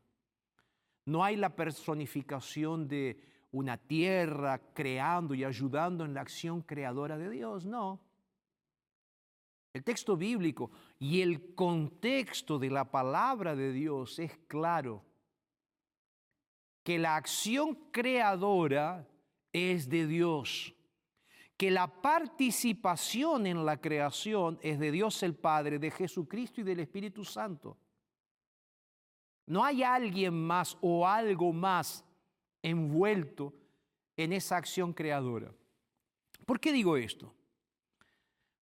[1.05, 3.19] No hay la personificación de
[3.51, 7.65] una tierra creando y ayudando en la acción creadora de Dios.
[7.65, 7.99] No.
[9.73, 15.08] El texto bíblico y el contexto de la palabra de Dios es claro.
[16.83, 19.07] Que la acción creadora
[19.51, 20.73] es de Dios.
[21.57, 26.79] Que la participación en la creación es de Dios el Padre, de Jesucristo y del
[26.79, 27.77] Espíritu Santo.
[29.45, 32.05] No hay alguien más o algo más
[32.61, 33.53] envuelto
[34.15, 35.51] en esa acción creadora.
[36.45, 37.33] ¿Por qué digo esto?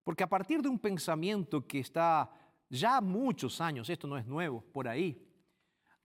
[0.03, 2.31] Porque a partir de un pensamiento que está
[2.69, 5.21] ya muchos años, esto no es nuevo, por ahí,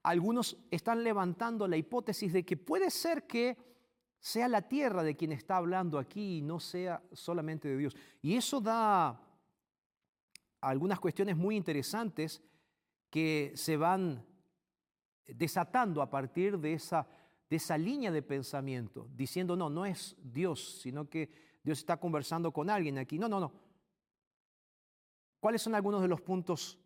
[0.02, 3.56] algunos están levantando la hipótesis de que puede ser que
[4.18, 7.96] sea la tierra de quien está hablando aquí y no sea solamente de Dios.
[8.20, 9.20] Y eso da
[10.60, 12.42] algunas cuestiones muy interesantes
[13.10, 14.24] que se van
[15.26, 17.06] desatando a partir de esa,
[17.48, 21.30] de esa línea de pensamiento, diciendo, no, no es Dios, sino que
[21.62, 23.18] Dios está conversando con alguien aquí.
[23.18, 23.52] No, no, no.
[25.40, 26.78] ¿Cuáles son algunos de los puntos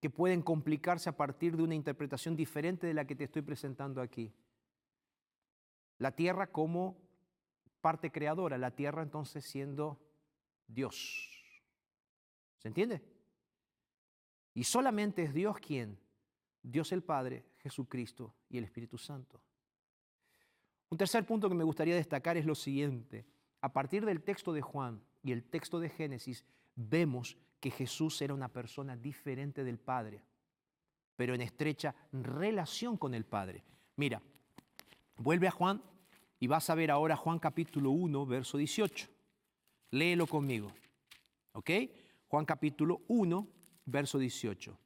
[0.00, 4.00] que pueden complicarse a partir de una interpretación diferente de la que te estoy presentando
[4.00, 4.32] aquí?
[5.98, 6.96] La tierra como
[7.80, 10.00] parte creadora, la tierra entonces siendo
[10.66, 11.30] Dios.
[12.58, 13.02] ¿Se entiende?
[14.54, 15.98] Y solamente es Dios quien,
[16.62, 19.40] Dios el Padre, Jesucristo y el Espíritu Santo.
[20.90, 23.26] Un tercer punto que me gustaría destacar es lo siguiente.
[23.60, 26.44] A partir del texto de Juan y el texto de Génesis,
[26.74, 30.22] vemos que Jesús era una persona diferente del Padre,
[31.16, 33.64] pero en estrecha relación con el Padre.
[33.96, 34.22] Mira,
[35.16, 35.82] vuelve a Juan
[36.38, 39.08] y vas a ver ahora Juan capítulo 1, verso 18.
[39.90, 40.72] Léelo conmigo.
[41.52, 41.70] ¿Ok?
[42.28, 43.48] Juan capítulo 1,
[43.86, 44.78] verso 18.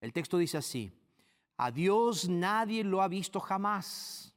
[0.00, 0.92] El texto dice así,
[1.56, 4.36] A Dios nadie lo ha visto jamás.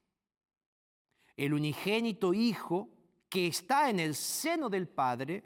[1.36, 2.90] El unigénito Hijo
[3.30, 5.44] que está en el seno del Padre,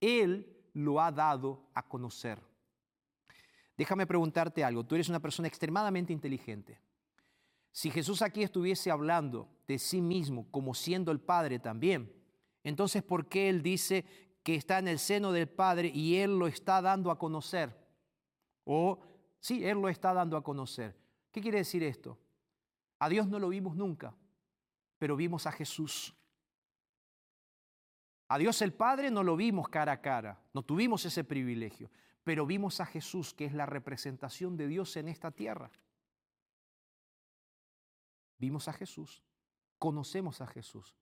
[0.00, 2.40] Él lo ha dado a conocer.
[3.76, 6.78] Déjame preguntarte algo, tú eres una persona extremadamente inteligente.
[7.72, 12.12] Si Jesús aquí estuviese hablando de sí mismo como siendo el Padre también,
[12.64, 14.04] entonces ¿por qué Él dice
[14.42, 17.74] que está en el seno del Padre y Él lo está dando a conocer?
[18.64, 19.00] O
[19.38, 20.96] sí, Él lo está dando a conocer.
[21.32, 22.18] ¿Qué quiere decir esto?
[22.98, 24.14] A Dios no lo vimos nunca,
[24.98, 26.14] pero vimos a Jesús.
[28.30, 31.90] A Dios el Padre no lo vimos cara a cara, no tuvimos ese privilegio,
[32.22, 35.68] pero vimos a Jesús, que es la representación de Dios en esta tierra.
[38.38, 39.24] Vimos a Jesús,
[39.80, 40.94] conocemos a Jesús.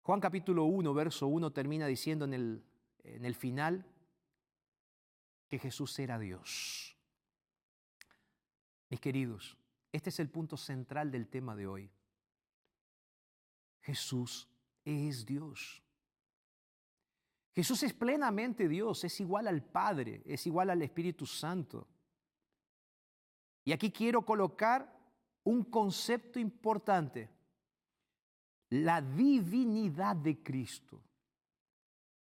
[0.00, 2.64] Juan capítulo 1, verso 1 termina diciendo en el,
[3.04, 3.84] en el final
[5.48, 6.96] que Jesús era Dios.
[8.88, 9.58] Mis queridos,
[9.92, 11.90] este es el punto central del tema de hoy.
[13.82, 14.49] Jesús
[14.84, 15.82] es Dios.
[17.54, 21.86] Jesús es plenamente Dios, es igual al Padre, es igual al Espíritu Santo.
[23.64, 24.98] Y aquí quiero colocar
[25.44, 27.28] un concepto importante,
[28.70, 31.02] la divinidad de Cristo.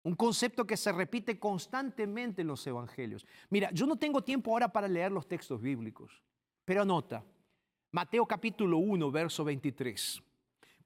[0.03, 3.25] Un concepto que se repite constantemente en los evangelios.
[3.49, 6.21] Mira, yo no tengo tiempo ahora para leer los textos bíblicos,
[6.63, 7.25] pero anota,
[7.91, 10.21] Mateo capítulo 1, verso 23.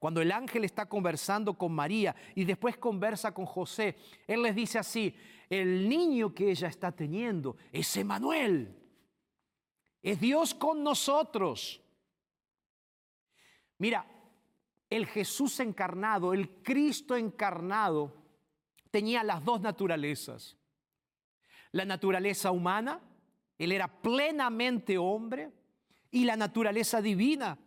[0.00, 4.78] Cuando el ángel está conversando con María y después conversa con José, él les dice
[4.78, 5.14] así,
[5.50, 8.74] el niño que ella está teniendo es Emanuel,
[10.00, 11.82] es Dios con nosotros.
[13.76, 14.06] Mira,
[14.88, 18.24] el Jesús encarnado, el Cristo encarnado,
[18.90, 20.56] tenía las dos naturalezas.
[21.72, 23.02] La naturaleza humana,
[23.58, 25.52] él era plenamente hombre,
[26.10, 27.58] y la naturaleza divina,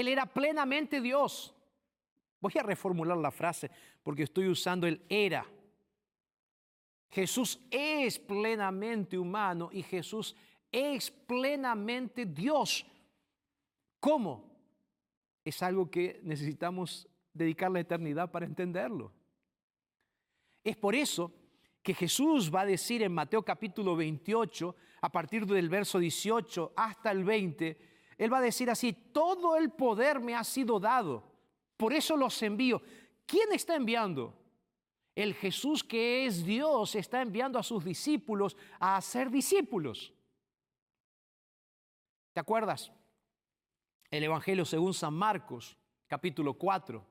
[0.00, 1.54] él era plenamente Dios.
[2.40, 3.70] Voy a reformular la frase
[4.02, 5.46] porque estoy usando el era.
[7.10, 10.34] Jesús es plenamente humano y Jesús
[10.70, 12.86] es plenamente Dios.
[13.98, 14.48] ¿Cómo?
[15.44, 19.12] Es algo que necesitamos dedicar la eternidad para entenderlo.
[20.62, 21.32] Es por eso
[21.82, 27.10] que Jesús va a decir en Mateo capítulo 28, a partir del verso 18 hasta
[27.10, 27.78] el 20,
[28.20, 31.24] él va a decir así, todo el poder me ha sido dado,
[31.78, 32.82] por eso los envío.
[33.24, 34.36] ¿Quién está enviando?
[35.14, 40.12] El Jesús que es Dios está enviando a sus discípulos a hacer discípulos.
[42.34, 42.92] ¿Te acuerdas?
[44.10, 47.02] El Evangelio según San Marcos, capítulo 4,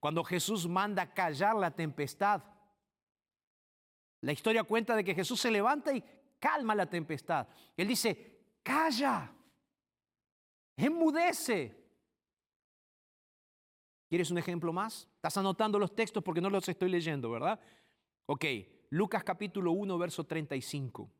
[0.00, 2.42] cuando Jesús manda callar la tempestad.
[4.22, 6.02] La historia cuenta de que Jesús se levanta y
[6.40, 7.46] calma la tempestad.
[7.76, 9.30] Él dice, calla,
[10.76, 11.84] Enmudece.
[14.08, 15.08] ¿Quieres un ejemplo más?
[15.16, 17.58] Estás anotando los textos porque no los estoy leyendo, ¿verdad?
[18.26, 18.44] Ok,
[18.90, 21.10] Lucas capítulo 1, verso 35.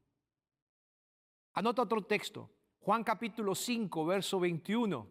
[1.55, 2.51] Anota otro texto.
[2.81, 5.09] Juan capítulo 5, verso 21.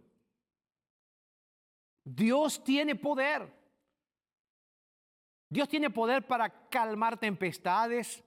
[2.04, 3.52] Dios tiene poder.
[5.50, 8.24] Dios tiene poder para calmar tempestades.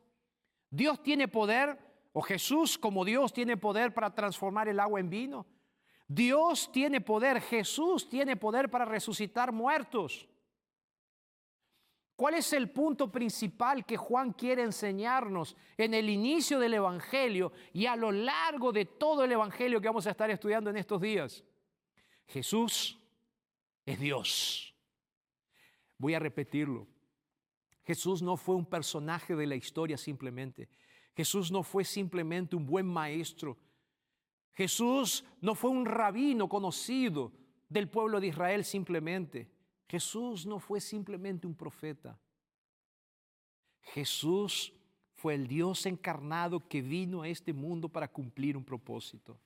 [0.71, 1.79] Dios tiene poder,
[2.13, 5.47] o Jesús como Dios tiene poder para transformar el agua en vino.
[6.09, 10.29] Dios tiene poder, Jesús tiene poder para resucitar muertos.
[12.17, 17.85] ¿Cuál es el punto principal que Juan quiere enseñarnos en el inicio del Evangelio y
[17.85, 21.45] a lo largo de todo el Evangelio que vamos a estar estudiando en estos días?
[22.27, 22.99] Jesús
[23.85, 24.75] es Dios.
[25.99, 26.87] Voy a repetirlo.
[27.85, 30.71] Jesús no fue un personaje de la historia simplemente.
[31.15, 33.59] Jesús no fue simplemente un buen maestro.
[34.57, 37.31] Jesús no fue un rabino conocido
[37.69, 39.51] del pueblo de Israel simplemente.
[39.87, 42.19] Jesús no fue simplemente un profeta.
[43.83, 44.73] Jesús
[45.15, 49.39] fue el Dios encarnado que vino a este mundo para cumplir un propósito.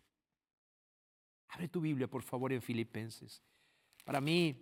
[1.49, 3.43] Abre tu Biblia, por favor, en Filipenses.
[4.05, 4.57] Para mí,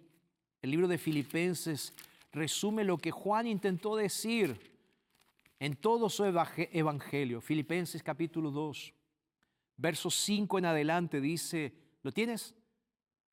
[0.63, 1.93] el libro de Filipenses
[2.33, 4.59] resume lo que Juan intentó decir
[5.61, 7.43] en todo su evangelio.
[7.43, 8.95] Filipenses capítulo 2.
[9.79, 11.73] Verso 5 en adelante dice,
[12.03, 12.55] ¿lo tienes?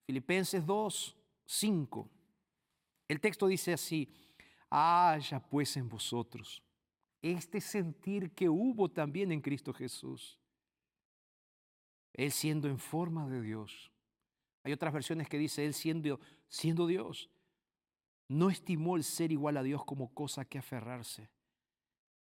[0.05, 2.09] Filipenses 2, 5.
[3.09, 4.07] El texto dice así,
[4.69, 6.63] haya pues en vosotros
[7.33, 10.39] este sentir que hubo también en Cristo Jesús.
[12.13, 13.91] Él siendo en forma de Dios.
[14.63, 17.29] Hay otras versiones que dice, Él siendo, siendo Dios,
[18.27, 21.29] no estimó el ser igual a Dios como cosa que aferrarse,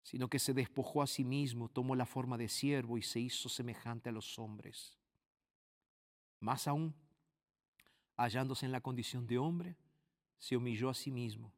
[0.03, 3.49] sino que se despojó a sí mismo, tomó la forma de siervo y se hizo
[3.49, 4.97] semejante a los hombres.
[6.39, 6.95] Más aún,
[8.15, 9.77] hallándose en la condición de hombre,
[10.37, 11.53] se humilló a sí mismo,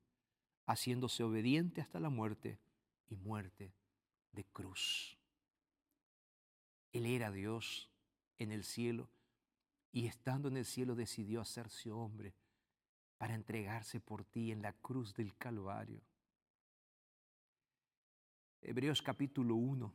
[0.65, 2.59] haciéndose obediente hasta la muerte
[3.09, 3.73] y muerte
[4.31, 5.17] de cruz.
[6.91, 7.89] Él era Dios
[8.37, 9.09] en el cielo
[9.91, 12.33] y estando en el cielo decidió hacerse hombre
[13.17, 16.01] para entregarse por ti en la cruz del Calvario.
[18.61, 19.91] Hebreos capítulo 1,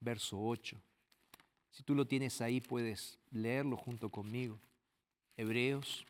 [0.00, 0.80] verso 8.
[1.70, 4.58] Si tú lo tienes ahí, puedes leerlo junto conmigo.
[5.36, 6.04] Hebreos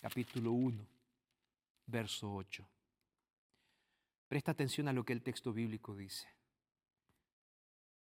[0.00, 0.86] capítulo 1,
[1.86, 2.64] verso 8.
[4.28, 6.28] Presta atención a lo que el texto bíblico dice.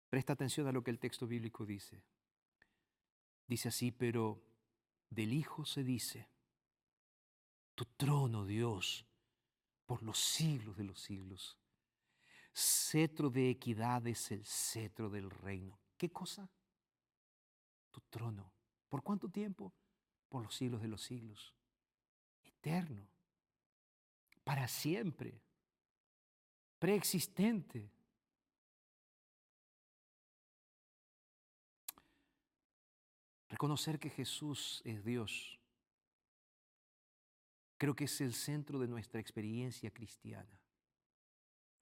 [0.09, 2.01] Presta atención a lo que el texto bíblico dice.
[3.47, 4.41] Dice así, pero
[5.09, 6.27] del Hijo se dice,
[7.75, 9.05] tu trono, Dios,
[9.85, 11.57] por los siglos de los siglos.
[12.53, 15.79] Cetro de equidad es el cetro del reino.
[15.97, 16.47] ¿Qué cosa?
[17.91, 18.51] Tu trono.
[18.89, 19.73] ¿Por cuánto tiempo?
[20.29, 21.55] Por los siglos de los siglos.
[22.43, 23.07] Eterno.
[24.43, 25.41] Para siempre.
[26.77, 27.89] Preexistente.
[33.49, 35.59] Reconocer que Jesús es Dios.
[37.77, 40.59] Creo que es el centro de nuestra experiencia cristiana.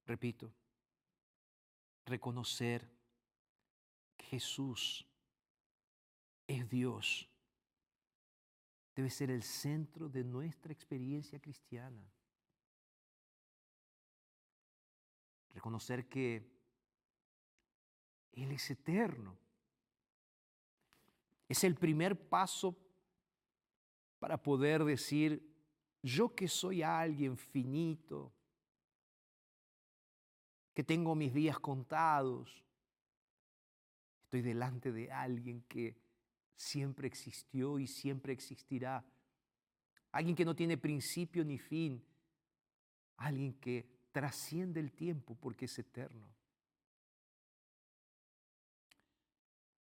[0.05, 0.53] Repito,
[2.05, 2.89] reconocer
[4.17, 5.05] que Jesús
[6.47, 7.27] es Dios
[8.95, 12.03] debe ser el centro de nuestra experiencia cristiana.
[15.53, 16.49] Reconocer que
[18.33, 19.37] Él es eterno.
[21.47, 22.77] Es el primer paso
[24.19, 25.51] para poder decir,
[26.01, 28.33] yo que soy alguien finito,
[30.74, 32.63] que tengo mis días contados,
[34.24, 35.97] estoy delante de alguien que
[36.55, 39.03] siempre existió y siempre existirá,
[40.11, 42.03] alguien que no tiene principio ni fin,
[43.17, 46.28] alguien que trasciende el tiempo porque es eterno.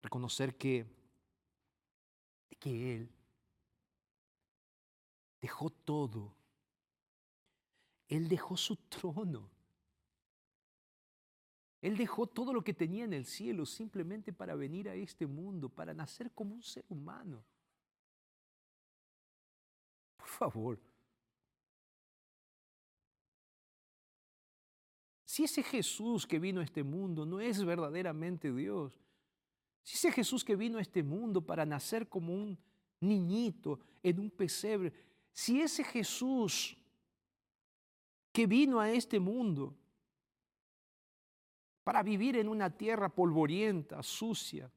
[0.03, 0.87] Reconocer que,
[2.59, 3.11] que Él
[5.41, 6.35] dejó todo.
[8.09, 9.51] Él dejó su trono.
[11.83, 15.69] Él dejó todo lo que tenía en el cielo simplemente para venir a este mundo,
[15.69, 17.45] para nacer como un ser humano.
[20.17, 20.81] Por favor.
[25.25, 28.97] Si ese Jesús que vino a este mundo no es verdaderamente Dios,
[29.83, 32.57] si ese Jesús que vino a este mundo para nacer como un
[33.01, 34.93] niñito en un pesebre,
[35.33, 36.77] si ese Jesús
[38.31, 39.77] que vino a este mundo
[41.85, 44.71] para vivir en una tierra polvorienta, sucia,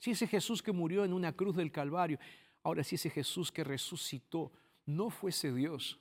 [0.00, 2.18] si ese Jesús que murió en una cruz del Calvario,
[2.62, 4.50] ahora si ese Jesús que resucitó
[4.86, 6.00] no fuese Dios,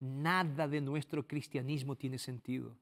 [0.00, 2.76] nada de nuestro cristianismo tiene sentido.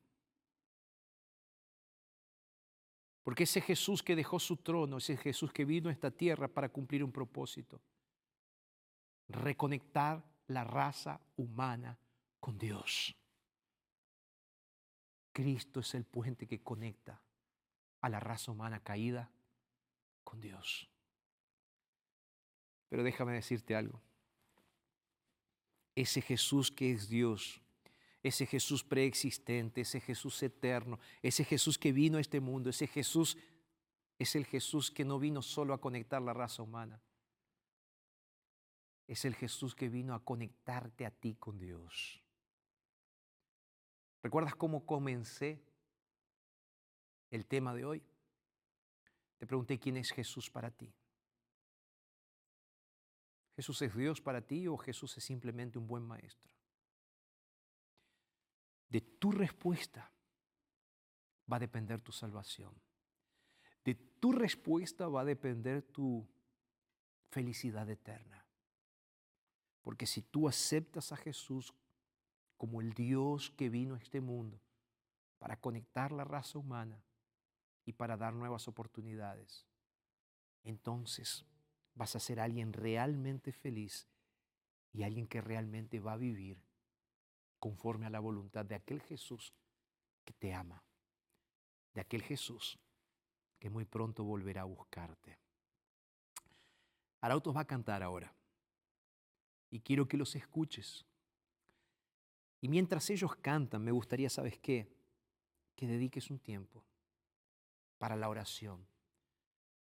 [3.24, 6.68] Porque ese Jesús que dejó su trono, ese Jesús que vino a esta tierra para
[6.68, 7.80] cumplir un propósito,
[9.28, 11.98] reconectar la raza humana
[12.38, 13.16] con Dios.
[15.32, 17.20] Cristo es el puente que conecta
[18.00, 19.30] a la raza humana caída
[20.24, 20.88] con Dios.
[22.88, 24.00] Pero déjame decirte algo.
[25.94, 27.60] Ese Jesús que es Dios,
[28.22, 33.36] ese Jesús preexistente, ese Jesús eterno, ese Jesús que vino a este mundo, ese Jesús
[34.18, 37.00] es el Jesús que no vino solo a conectar la raza humana.
[39.08, 42.21] Es el Jesús que vino a conectarte a ti con Dios.
[44.22, 45.60] ¿Recuerdas cómo comencé
[47.30, 48.02] el tema de hoy?
[49.38, 50.94] Te pregunté quién es Jesús para ti.
[53.56, 56.54] ¿Jesús es Dios para ti o Jesús es simplemente un buen maestro?
[58.88, 60.10] De tu respuesta
[61.50, 62.72] va a depender tu salvación.
[63.84, 66.26] De tu respuesta va a depender tu
[67.30, 68.46] felicidad eterna.
[69.82, 71.74] Porque si tú aceptas a Jesús
[72.62, 74.56] como el Dios que vino a este mundo
[75.40, 77.02] para conectar la raza humana
[77.84, 79.66] y para dar nuevas oportunidades,
[80.62, 81.44] entonces
[81.96, 84.06] vas a ser alguien realmente feliz
[84.92, 86.62] y alguien que realmente va a vivir
[87.58, 89.52] conforme a la voluntad de aquel Jesús
[90.24, 90.84] que te ama,
[91.94, 92.78] de aquel Jesús
[93.58, 95.36] que muy pronto volverá a buscarte.
[97.22, 98.32] Arautos va a cantar ahora
[99.68, 101.04] y quiero que los escuches
[102.62, 104.88] Y mientras ellos cantan, me gustaría, ¿sabes qué?
[105.74, 106.84] Que dediques un tiempo
[107.98, 108.86] para la oración,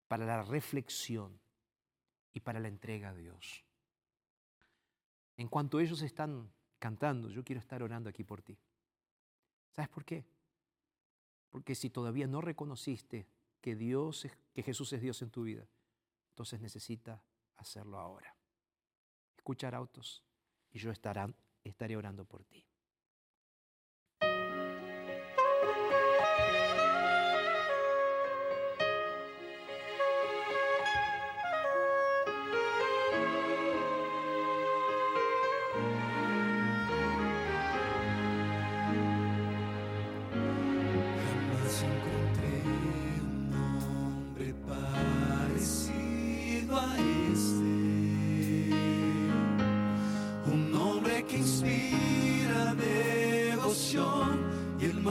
[0.07, 1.39] para la reflexión
[2.33, 3.63] y para la entrega a Dios.
[5.37, 8.57] En cuanto ellos están cantando, yo quiero estar orando aquí por ti.
[9.71, 10.25] ¿Sabes por qué?
[11.51, 13.27] Porque si todavía no reconociste
[13.61, 15.67] que Dios es, que Jesús es Dios en tu vida,
[16.29, 17.23] entonces necesita
[17.57, 18.35] hacerlo ahora.
[19.37, 20.23] Escuchar autos
[20.71, 22.65] y yo estarán, estaré orando por ti.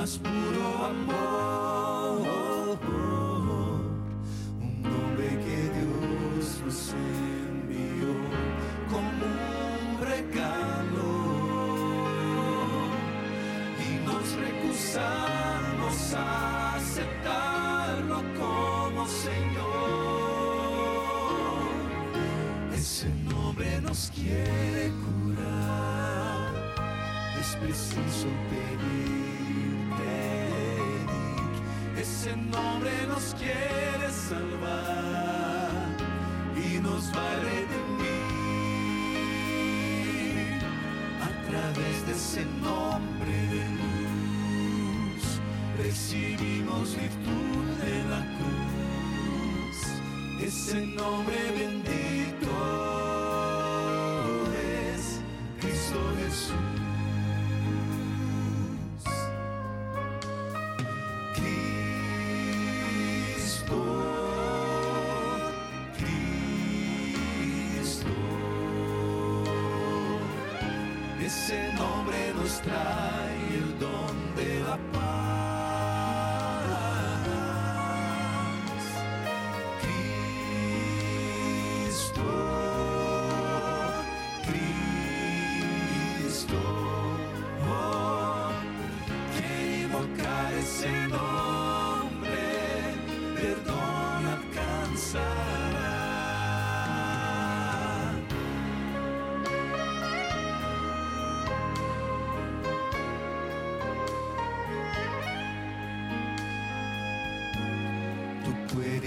[0.02, 2.18] Más puro amor.
[4.60, 8.12] Un nombre que Dios nos envió
[8.90, 9.24] como
[9.78, 11.10] un regalo
[13.78, 16.18] y nos recusamos a
[16.78, 19.62] aceptarlo como Señor.
[22.74, 26.50] Ese nombre nos quiere curar,
[27.40, 28.81] es preciso pedir,
[32.02, 35.70] Ese nombre nos quiere salvar
[36.56, 38.02] y nos va a redimir
[41.22, 45.22] a través de ese nombre de luz.
[45.78, 48.82] Recibimos virtud de la cruz
[50.44, 52.50] ese nombre bendito
[54.52, 55.20] es
[55.60, 56.81] Cristo Jesús
[71.32, 75.02] ese nombre nos trae el don de la paz.
[81.82, 82.26] Cristo,
[86.18, 86.60] Cristo,
[87.66, 88.50] oh,
[89.34, 92.42] quiere invocar ese nombre,
[93.34, 93.81] perdón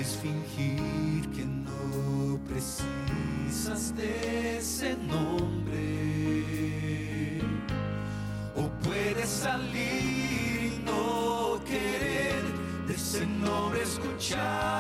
[0.06, 5.82] fingir que no precisas de ese nombre.
[8.56, 12.44] O puedes salir y no querer
[12.88, 14.75] de ese nombre escuchar.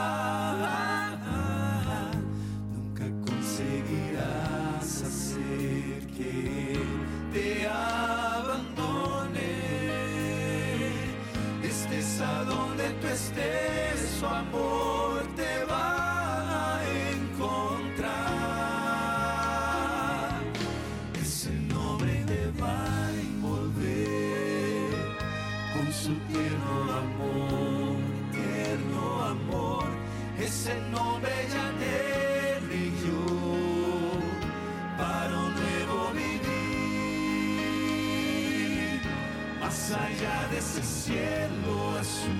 [40.18, 42.32] Allá de ese cielo azul,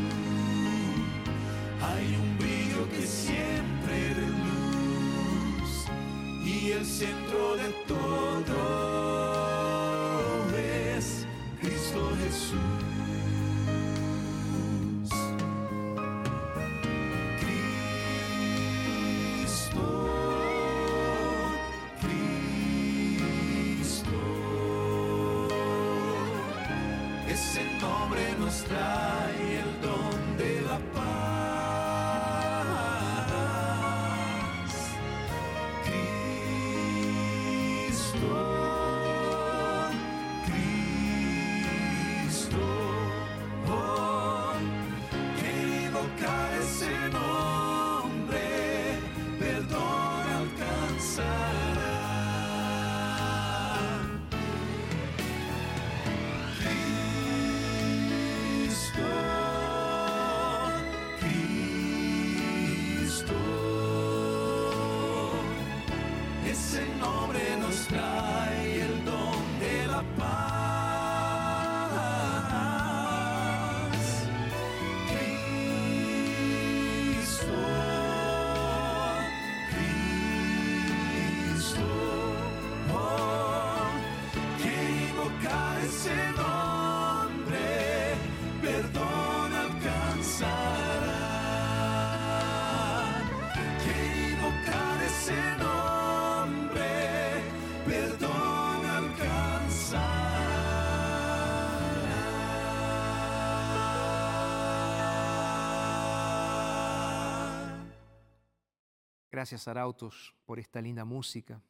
[1.82, 5.86] hay un brillo que siempre de luz
[6.46, 8.56] y el centro de todo
[10.58, 11.26] es
[11.62, 12.95] Cristo Jesús.
[27.36, 31.35] Ese nombre nos trae el don de la paz.
[109.46, 111.62] Gracias, Arautos, por esta linda música.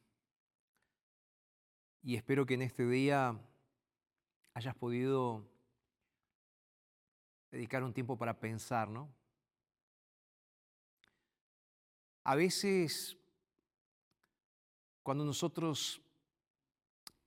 [2.02, 3.38] Y espero que en este día
[4.54, 5.46] hayas podido
[7.52, 9.14] dedicar un tiempo para pensar, ¿no?
[12.24, 13.18] A veces,
[15.04, 16.02] cuando nosotros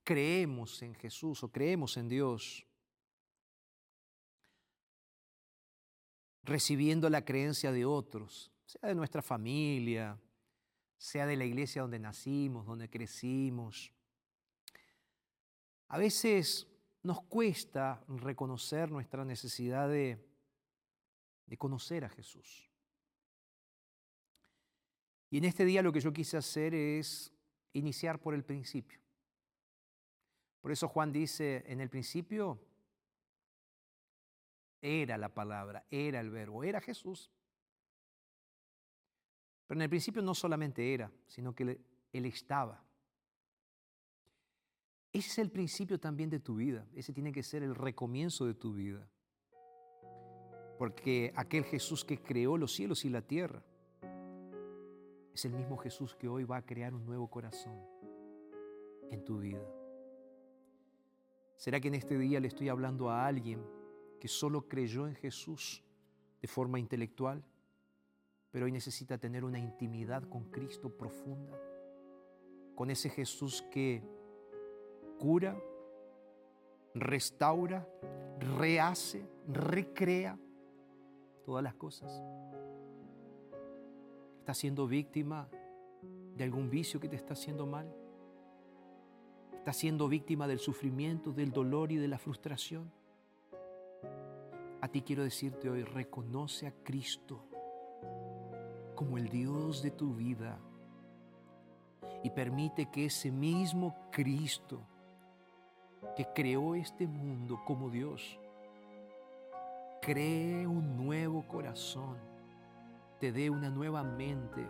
[0.03, 2.65] creemos en Jesús o creemos en Dios,
[6.41, 10.19] recibiendo la creencia de otros, sea de nuestra familia,
[10.99, 13.91] sea de la iglesia donde nacimos, donde crecimos.
[15.87, 16.67] A veces
[17.01, 20.23] nos cuesta reconocer nuestra necesidad de,
[21.57, 22.69] conocer a Jesús.
[25.31, 27.33] Y en este día lo que yo quise hacer es
[27.73, 28.99] iniciar por el principio.
[30.59, 32.59] Por eso Juan dice, en el principio
[34.81, 37.31] era la palabra, era el verbo, era Jesús.
[39.69, 41.79] Pero en el principio no solamente era, sino que
[42.11, 42.83] Él estaba.
[45.13, 46.87] Ese es el principio también de tu vida.
[46.95, 49.07] Ese tiene que ser el recomienzo de tu vida.
[50.79, 53.63] Porque aquel Jesús que creó los cielos y la tierra
[55.35, 57.79] es el mismo Jesús que hoy va a crear un nuevo corazón
[59.11, 59.63] en tu vida.
[61.57, 63.63] ¿Será que en este día le estoy hablando a alguien
[64.19, 65.83] que solo creyó en Jesús
[66.41, 67.45] de forma intelectual?
[68.51, 71.57] Pero hoy necesita tener una intimidad con Cristo profunda,
[72.75, 74.01] con ese Jesús que
[75.19, 75.59] cura,
[76.95, 77.87] restaura,
[78.57, 80.39] rehace, recrea
[81.45, 82.23] todas las cosas.
[84.39, 85.47] ¿Estás siendo víctima
[86.35, 87.93] de algún vicio que te está haciendo mal?
[89.53, 92.91] ¿Estás siendo víctima del sufrimiento, del dolor y de la frustración?
[94.81, 97.43] A ti quiero decirte hoy, reconoce a Cristo
[98.99, 100.59] como el Dios de tu vida
[102.21, 104.81] y permite que ese mismo Cristo
[106.17, 108.37] que creó este mundo como Dios,
[110.01, 112.17] cree un nuevo corazón,
[113.21, 114.67] te dé una nueva mente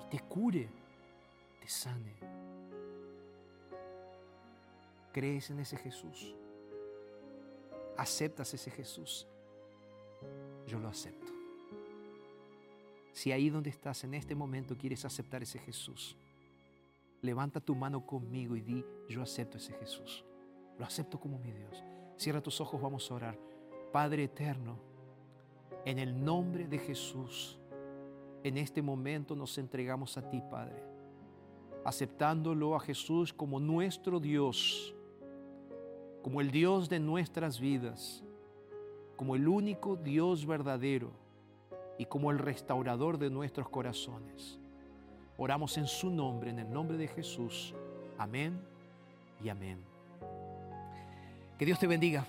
[0.00, 0.68] y te cure,
[1.60, 2.14] te sane.
[5.12, 6.36] ¿Crees en ese Jesús?
[7.96, 9.26] ¿Aceptas ese Jesús?
[10.68, 11.37] Yo lo acepto.
[13.18, 16.16] Si ahí donde estás en este momento quieres aceptar ese Jesús,
[17.20, 20.24] levanta tu mano conmigo y di, yo acepto ese Jesús.
[20.78, 21.82] Lo acepto como mi Dios.
[22.16, 23.38] Cierra tus ojos, vamos a orar.
[23.90, 24.78] Padre eterno,
[25.84, 27.58] en el nombre de Jesús,
[28.44, 30.80] en este momento nos entregamos a ti, Padre,
[31.84, 34.94] aceptándolo a Jesús como nuestro Dios,
[36.22, 38.22] como el Dios de nuestras vidas,
[39.16, 41.26] como el único Dios verdadero
[41.98, 44.58] y como el restaurador de nuestros corazones.
[45.36, 47.74] Oramos en su nombre, en el nombre de Jesús.
[48.16, 48.60] Amén
[49.42, 49.78] y amén.
[51.58, 52.24] Que Dios te bendiga.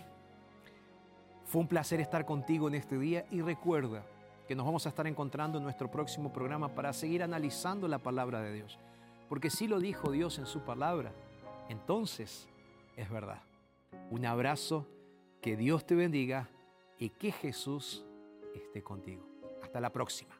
[1.45, 4.03] Fue un placer estar contigo en este día y recuerda
[4.47, 8.41] que nos vamos a estar encontrando en nuestro próximo programa para seguir analizando la palabra
[8.41, 8.79] de Dios.
[9.27, 11.11] Porque si lo dijo Dios en su palabra,
[11.69, 12.47] entonces
[12.97, 13.41] es verdad.
[14.09, 14.87] Un abrazo,
[15.41, 16.49] que Dios te bendiga
[16.97, 18.03] y que Jesús
[18.53, 19.28] esté contigo.
[19.69, 20.38] Hasta la próxima.